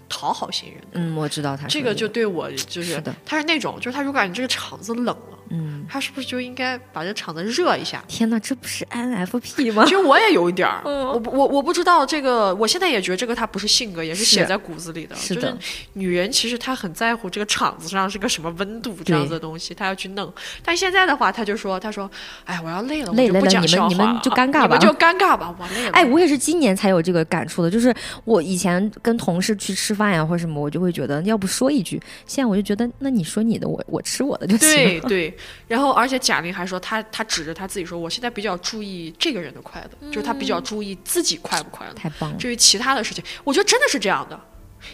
[0.08, 3.14] 讨好型人，嗯，我知道他这个就对我就是是的。
[3.24, 8.02] 他是那种，就是他如果感觉这个场子冷了，嗯，他是不是就应该把这场子热一下？
[8.08, 9.90] 天哪，这不是 INFP 吗其？
[9.90, 15.14] 实我也有一点儿， 嗯我不我我不知道这个，我现在也觉得这个他不是性格，也是是写在骨子里的。
[15.16, 15.56] 是的就是
[15.94, 20.32] 女人其实她很在乎这个场子上是个什么温度这样子的东西，她要去弄。
[20.64, 22.10] 但现在的话，她就说，她说，
[22.44, 25.90] 哎，我要累了，我就不累累了你们你们就尴尬吧你们就尴尬吧，我累了。
[25.92, 27.94] 哎，我也是今年才有这个感触的，就是
[28.24, 34.74] 我以前跟同事去吃饭呀或者什么，我就会觉得要不说一句，现在我就觉得那你说你的，我我吃我的就行了。
[34.74, 41.92] 对对，然后而且贾玲还说，她她指着她自己说，我现在比较注意这个人的快乐，就是她比较注意自己快不快乐。
[41.94, 44.38] 太棒了，至于其他的事情，我觉得真的是这样的。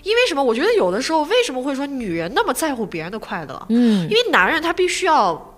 [0.03, 0.43] 因为什么？
[0.43, 3.67] 我觉得有的时候为什么会说女人那么在乎别人的快乐？
[3.69, 5.54] 嗯因为男人他必须要，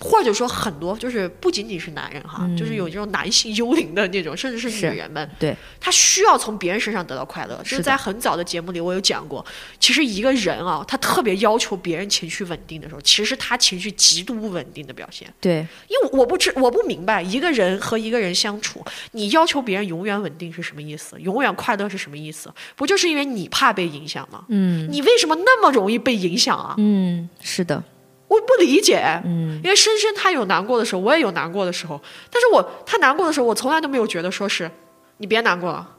[0.00, 7.56] 或者说很多就是不仅仅是男人哈，嗯就是有这种男性幽灵的那种，甚至是是女人们，对，他需要从别人身上得到快乐。
[7.64, 9.44] 就是在很早的节目里，我有讲过，
[9.80, 15.32] 其实一个人啊，他特别要求别人情绪稳定的时候，其实他情绪极度不稳定的表现。
[15.40, 21.18] 对，因为我不知我不明白，一个人和一个人相处，你要求别人永远稳定是什么意思？
[21.20, 22.52] 永远快乐是什么意思？
[22.76, 24.44] 不就是因为你怕被影响吗？
[24.48, 26.74] 嗯你为什么那么容易被影响啊？
[26.78, 27.82] 嗯，是的，
[28.28, 29.02] 我不理解。
[29.24, 32.00] 嗯因为深深他有难过的时候，我也有难过的时候，
[32.30, 34.70] 但是我他难过的时候，我从来都没有觉得说是
[35.16, 35.96] 你别难过了，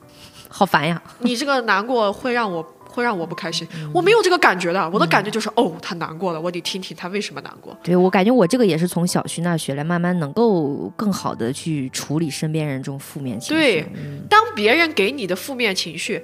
[0.48, 1.02] 好烦呀。
[1.20, 7.78] 你这个难过会让我会让我不开心，嗯我没有这个感觉的，我的感觉就是、哦，他难过了，我得听听他为什么难过。
[7.84, 13.62] 对我感觉我这个也是从小徐那学来，慢慢能够更好的去处理身边人这种负面情绪。
[13.62, 16.24] 对嗯当别人给你的负面情绪，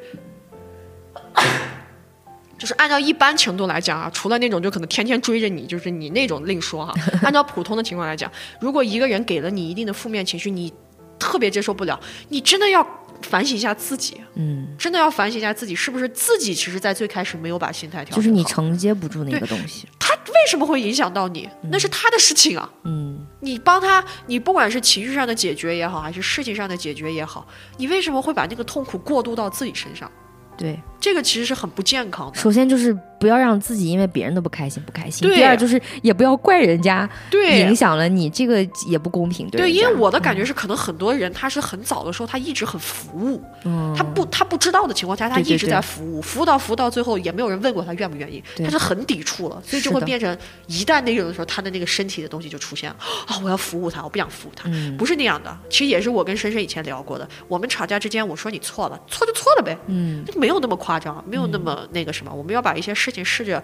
[2.57, 6.93] 就是按照一般程度来讲啊，除了那种就可能天天追着你，就是你那种另说哈。
[7.21, 10.73] 按照普通的情况来讲，如果一个人给了你一定的负面情绪，你
[11.19, 11.99] 特别接受不了，
[12.29, 12.85] 你真的要
[13.21, 18.17] 反省一下自己，嗯，真的要反省一下自己，是不是自己其实在最开始没有把心态调整好。
[18.17, 19.87] 就是你承接不住那个东西。
[19.99, 21.49] 他为什么会影响到你？
[21.71, 22.69] 那是他的事情啊。
[22.83, 27.47] 嗯，你帮他，你不管是情绪上的解决也好，还是事情上的解决也好，
[27.77, 30.09] 你为什么会把那个痛苦过渡到自己身上？
[30.57, 30.79] 对。
[30.97, 32.37] 这个其实是很不健康的。
[32.39, 35.27] 首先就是不要让自己因为别人的不开心不开心。
[35.27, 39.47] 对第二就是也不要怪人家对影响了你，这个也不公平。
[39.51, 50.35] 对，因为我的感觉是，可能很多人他是很早的时候，他一直很服务，嗯他不他不知道的情况下，他一直对对对在服务，服务到服务到最后，也没有人问过他愿不愿意，他是很抵触了，所以就会变成
[50.65, 52.95] 一旦那个的时候，他的那个身体的东西就出现了
[53.27, 55.55] 啊，我要服务他，我不想服务他，嗯不是那样的。
[55.69, 63.63] 其实也是我跟深深以前聊过的，我们吵架之间，我说你错了，错就错了呗，嗯，没有那么夸张，没有那么那个什么，我们要把一些事情试着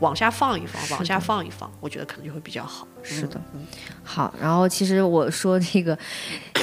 [0.00, 2.86] 往下放一放，往下放一放，我觉得可能就会比较好。
[3.02, 3.66] 是的嗯，
[4.02, 4.34] 好。
[4.40, 5.98] 然后其实我说这个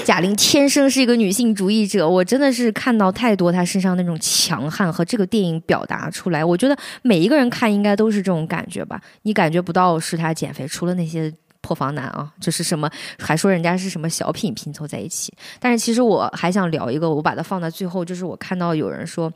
[0.04, 6.44] 贾玲天生是一个女性主义者，我真的是看到太多她身上那种强悍和这个电影表达出来。
[6.44, 11.34] 我觉得每一个人看应该都是这种感觉吧，你感觉不到是她减肥，除了那些。
[11.64, 12.88] 破防男啊，就是什么，
[13.18, 15.34] 还说人家是什么小品拼凑在一起。
[15.62, 19.32] 但是其实我还想聊一个，我把它放在最后，就是我看到有人说，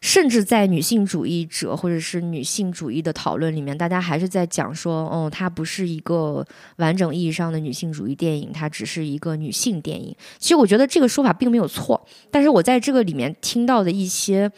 [0.00, 6.44] 甚至在女性主义者或者是女性主义的讨论里面，大家还是在讲说，哦，它不是一个
[6.76, 10.16] 完整意义上的女性主义电影，它只是一个女性电影。
[10.38, 14.50] 其实我觉得这个说法并没有错，但是我在这个里面听到的一些。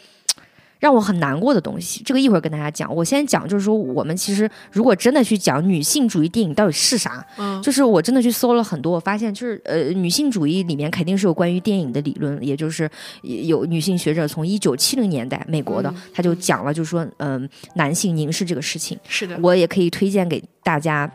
[0.79, 2.93] 让我很难过的东西，这个一会儿跟大家讲。
[2.93, 12.89] 我先讲，就是说，我们其实如果真的去讲女性主义电影到底是啥，嗯就是我真的去搜了很多，我发现就是呃，女性主义里面肯定是有关于电影的理论，也就是
[13.23, 18.97] 有女性学者从一九七零年代美国的，他就讲了，就是说，嗯、男性凝视这个事情。
[19.07, 21.11] 是的，我也可以推荐给大家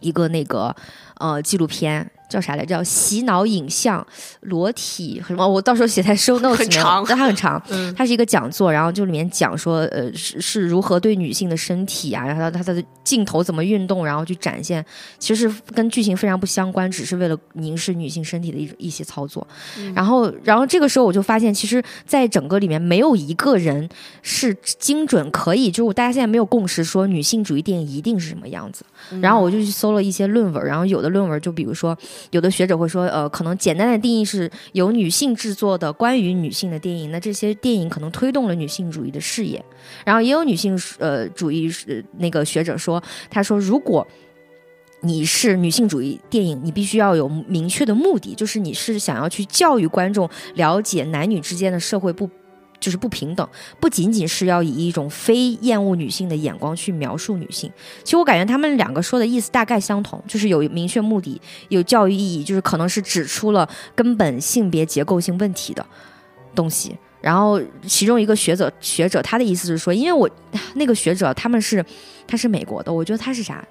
[0.00, 0.74] 一个那个
[1.18, 2.10] 呃纪录片。
[2.28, 2.76] 叫啥来着？
[2.76, 4.04] 叫洗脑影像
[4.40, 5.46] 裸体什么？
[5.46, 7.62] 我到时候写在 show notes 里面，很长但它很长。
[7.70, 14.84] 嗯它是一个讲座，然后就里面讲说，呃，是是如何对女性的身体啊，然后它它的镜头怎么运动，然后去展现，
[15.18, 19.46] 其实跟剧情非常不相关，只是为了凝视女性身体的一一些操作。
[19.94, 23.88] 然后，然后这个时候我就发现，其实在整个里面没有一个人
[24.22, 28.84] 是精准可以，就是大家现在没有共识说女性主义电影一定是什么样子。
[29.20, 31.96] 然后我就去搜了一些论文，然后有的论文就比如说，
[32.30, 39.64] 有的学者会说，呃，可能简单的定义是由女性制作的关于女性的电影，那这些电影可能推动了女性主义的事业。
[40.04, 44.06] 然后也有女性呃主义呃那个学者说，他说如果。
[45.02, 52.28] 你是女性主义电影，你必须要有明确的目的，就是你是想要去教育观众了解男女之间的社会不
[52.78, 53.48] 就是不平等，
[53.80, 57.70] 不仅仅是要以一种非厌恶女性的眼光去描述女性。
[58.04, 65.84] 其实我感觉他们两个说的意思大概相同，就是有明确目的，有教育意义，就是可能是指出了根本性别结构性问题的
[66.54, 66.96] 东西。
[67.20, 70.30] 然后其中一个学者学者他的意思是说，因为我
[70.74, 71.84] 那个学者他们是
[72.26, 73.66] 他是美国的，我觉得他是啥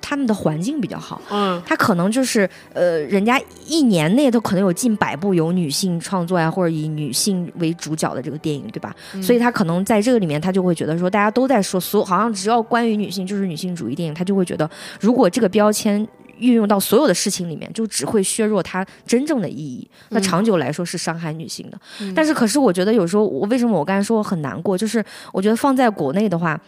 [0.00, 8.94] 他们的环境比较好，嗯，他可能就是呃，人家一年内都可能有近百部有女性创作呀，或者以女性为主角的这个电影，对吧？
[9.22, 14.68] 所以他可能在这个里面，他就会觉得说，大家都在说，所好像只要关于女性就是女性主义电影，他就会觉得，
[15.00, 16.06] 如果这个标签
[16.38, 21.78] 运用到所有的事情里面，就只会削弱它真正的意义，那长久来说是伤害女性的。
[22.14, 25.02] 但是，可是我觉得有时候，我为什么我刚才说我很难过，就是
[25.32, 26.60] 我觉得放在国内的话。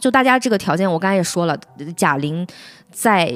[0.00, 1.58] 就大家这个条件，我刚才也说了，
[1.96, 2.46] 贾玲
[2.90, 3.34] 在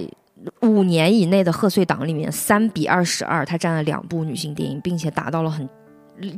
[0.63, 5.69] 五年以内的贺岁档里面，三比二十二，她占了两部女性电影，并且达到了很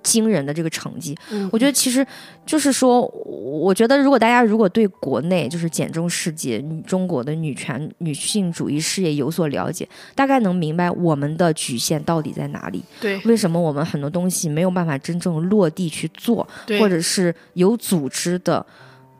[0.03, 1.17] 惊人的这个成绩。
[1.51, 2.07] 我觉得其实
[2.47, 12.83] 就是说，我觉得如果大家如果对国内就是简中世界中国的女权女性主义事业有所了解，大概能明白我们的局限到底在哪里。
[13.01, 16.47] 对，为什么我们很多东西没有办法真正落地去做，
[16.81, 18.65] 或者是有组织的。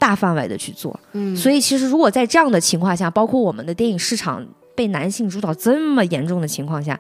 [0.03, 4.45] 大范围的去做，嗯，所以其实如果在这样的情况下，包括我们的电影市场
[4.75, 6.99] 被男性主导这么严重的情况下，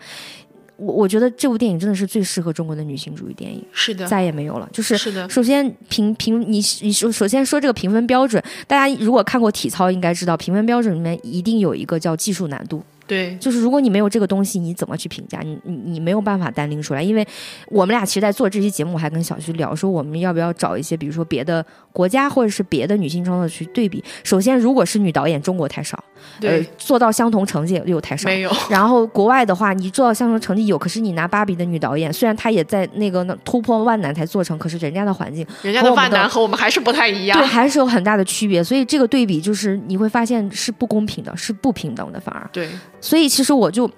[0.76, 3.60] 我我觉得这部电影真的是最适合中国的女性主义电影。
[3.72, 4.68] 是的，再也没有了。
[4.72, 5.28] 就是是的。
[5.28, 12.80] 首先评评你你说首先说这个评分标准，大家如果看过体操，应该知道评分标准里面一定有一个叫技术难度。
[13.06, 15.40] 对，就是如果你没有这个东西，你怎么去评价？
[15.40, 17.02] 你你你没有办法单拎出来。
[17.02, 17.26] 因为
[17.66, 24.02] 我们俩其实，在做这期节目，我还跟小徐聊说，我们要不要找一些，比如说别的国家或者是别的女性创作去对比。
[24.22, 26.02] 首先，如果是女导演，中国太少，
[26.40, 28.50] 对，做到相同成绩又太少，没有。
[28.70, 38.62] 然后国外的话，你做到相同成绩有，可是你拿芭比的女导演，虽然她也在那个突破万难才做成，可是人家的环境，人家的万难和我们还是不太一样，对，还是有很大的区别。
[38.62, 42.68] 所以这个对比就是你会发现是不公平的，是不平等的，反而对。
[43.02, 43.90] 所以其实我就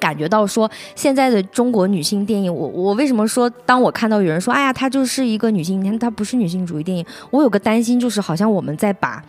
[0.00, 9.22] 感觉到说，现在的中国女性电影，我我为什么说，当我看到有人说，哎呀，她就是一个女性，你看她不是女性主义电影，我有个担心，就是好像我们在把。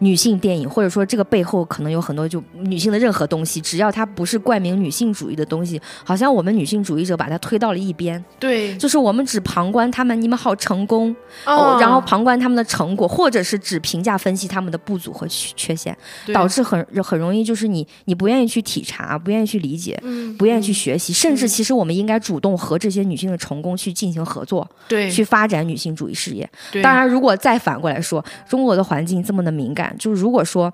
[0.00, 8.22] 女性电影，或者说这个背后可能有很多就女性的任何东西，只要它不是冠名女性主义的东西，好像我们女性主义者把它推到了一边。
[8.38, 15.96] 对，就是我们只旁观他们，你们好成功，哦，然后旁观他们的成果，或者是只评价分析他们的不足和缺陷，
[16.32, 20.00] 导致很很容易就是你你不愿意去体察，不愿意去理解，
[20.38, 26.48] 不愿意去学习，甚至其实我们应该主动和这些女性的成功去进行合作，对，去发展女性主义事业。
[26.82, 29.87] 当然，如果再反过来说，中国的环境这么的敏感。
[29.96, 30.72] 就如果说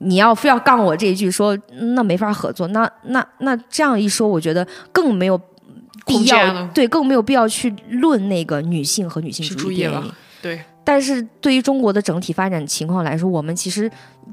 [0.00, 1.56] 你要非要杠我这一句，说
[1.94, 5.40] 那没法合作，那那那这样一说，我觉得更没有
[6.04, 10.12] 必要，对，更没有必要去论那个女性和女性主义电影。
[10.42, 13.90] 对，但是对于中国的整体发展情况来说，我们其实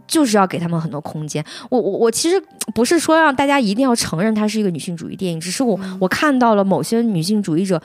[0.08, 1.46] 就是要给他们很多空间。
[1.70, 2.42] 我我我其实
[2.74, 7.82] 不是说让大家一定要承认它是一个女性主义电影，只是我我看到了某些女性主义者。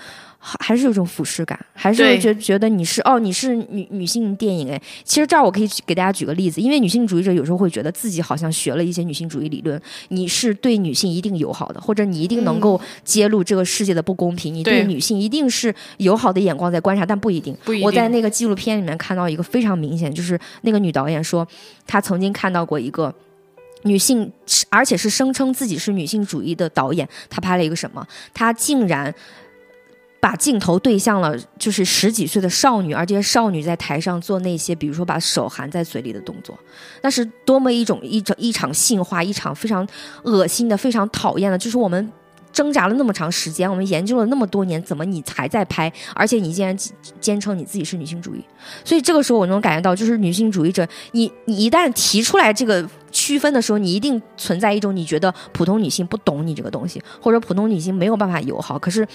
[0.61, 4.81] 还是有种俯视感，还是觉觉得你是哦，你是女女性电影哎。
[5.03, 9.81] 其实这儿我可以给大家举个例子，因为女性主义者有时候会觉得自己好像学了一些女性主义理论，
[10.11, 17.53] 你是对女性一定友好的，或者你一定能够揭露这个世界的不公平，你对女性一定是友好的眼光在观察，但不一定。
[17.65, 17.85] 不一定。
[17.85, 21.45] 我在那个纪录片里面看到一个非常明显，就是那个女导演说，
[21.89, 23.13] 她曾经看到过一个
[23.83, 24.31] 女性，
[24.71, 28.07] 而且是声称自己是女性主义的导演，她拍了一个什么？
[28.33, 29.13] 她竟然。
[30.27, 36.59] 把镜头对向了，就是十几岁的少女，而这些少女在台上做那些，比如说把手含在嘴里的动作，
[37.03, 39.87] 那是多么一种一种一场性化，一场非常
[40.25, 41.57] 恶心的、非常讨厌的。
[41.57, 42.13] 就是我们
[42.53, 45.93] 挣扎了那么长时间，我们研究了那么多年，怎么你还在拍？
[46.13, 46.77] 而且你竟然
[47.21, 48.45] 坚称你自己是女性主义，
[48.85, 58.77] 所以这个时候我能感觉到，就是女性主义者，你你一旦提出来这个区分的时候，你一定存在一种你觉得普通女性不懂你这个东西，或者普通女性没有办法友好。
[58.77, 59.07] 可是。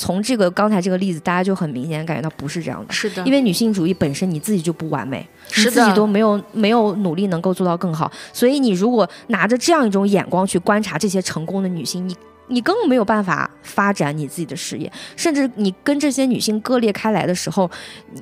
[0.00, 2.90] 从这个刚才这个例子，大家就很明显感觉到不是这样的。
[2.90, 5.28] 是的，因为女性主义本身你自己就不完美，
[5.58, 12.16] 你自己都没有没有努力能够做到更好，所以你如果拿着这样一种眼光去观察这些成功的女性，你
[12.50, 17.70] 你更没有办法发展你自己的事业，甚至你跟这些女性割裂开来的时候，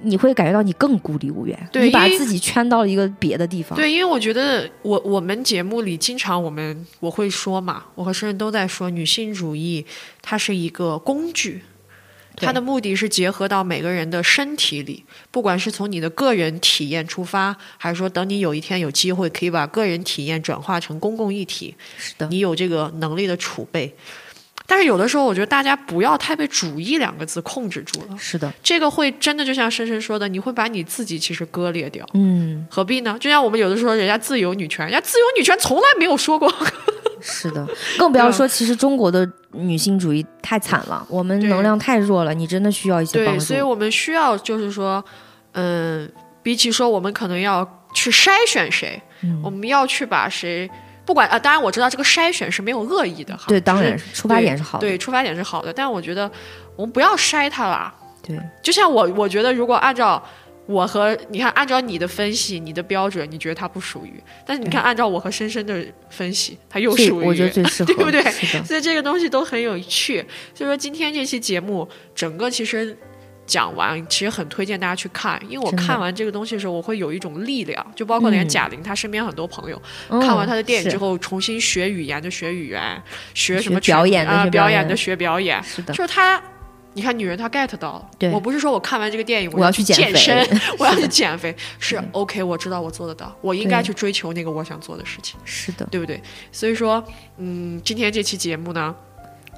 [0.03, 3.76] 你会感觉到你更孤立无援，你把自己圈到了一个别的地方。
[3.76, 9.85] 对，因为我觉得我我们节目里经常我们我会说嘛，我和生人都在说女性主义，
[10.22, 11.62] 它是一个工具。
[12.47, 23.95] 它的目的是结合到每个人的身体里，不管是从你的个人体验出发，还是说等你有一天有机会可以把个人体验转化成公共议题，是的，你有这个能力的储备。
[24.66, 28.18] 但是有的时候，我觉得大家不要太被“主义”两个字控制住了。
[28.18, 32.07] 是的，这个会真的就像深深说的，你会把你自己其实割裂掉。
[32.12, 33.16] 嗯，何必呢？
[33.18, 36.53] 就像我们有的时候，人家自由女权，人家自由女权从来没有说过。
[37.21, 37.66] 是的，
[37.99, 43.41] 更不要说，其实中国的女性主义太惨了，我们能量太弱了，你真的需要一些帮助。
[43.41, 45.05] 对，所以我们需要就是说，
[45.53, 46.11] 嗯，
[46.43, 50.71] 比起说我们可能要去筛选谁，嗯我们要去把谁，
[51.05, 53.45] 不管啊，当然我知道这个筛选是没有恶意的哈。
[53.49, 56.31] 对，当然是出发点是好的，对，出发点是好的，但我觉得
[56.77, 57.93] 我们不要筛他了。
[58.23, 60.23] 对就像我，我觉得如果按照
[60.69, 67.25] 我和你看，按照你的分析、你的标准，你觉得他不属于，但是你看，按照我和深深的分析，他又属于。
[67.25, 68.23] 我觉得最适 合，对不对，
[68.64, 70.23] 所以这个东西都很有趣。
[70.55, 72.95] 所以说今天这期节目整个其实
[73.47, 83.03] 讲完，其实很推荐大家去看，因为我看完这个东西的时候，我会有一种力量，就包括连嗯贾玲她身边很多朋友、嗯看完她的电影之后，重新学语言的学语言，
[83.33, 86.39] 学什么学表演的啊、学表演表演的学表演，是的，就是她。
[86.99, 88.11] 你看，女人她 get 到了。
[88.19, 90.45] 对我不是说我看完这个电影我要去健身，
[90.79, 95.39] 我要去减肥，是 OK，我知道我做得到，我应该去追求那个我想做的事情。
[95.45, 96.21] 是的，对不对？
[96.51, 97.03] 所以说，
[97.37, 98.93] 嗯，今天这期节目呢，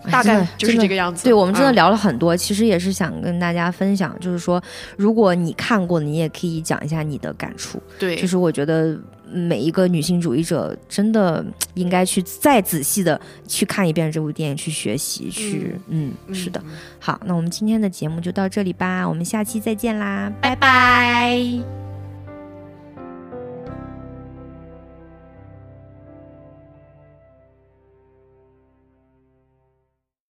[0.05, 1.25] 哎大概就是这个样子。
[1.25, 4.63] 对，我们真的嗯聊了很多，其实也是想跟大家分享，就是说，
[4.99, 7.83] 如果你看过，你也可以讲一下你的感触。
[7.99, 8.99] 对，就是我觉得
[9.33, 16.13] 每一个女性主义者真的应该去再仔细的去看一遍这部电影，去学习，去嗯。
[16.27, 16.63] 嗯是的。
[16.99, 21.90] 好，那我们今天的节目就到这里吧，我们下期再见啦，拜拜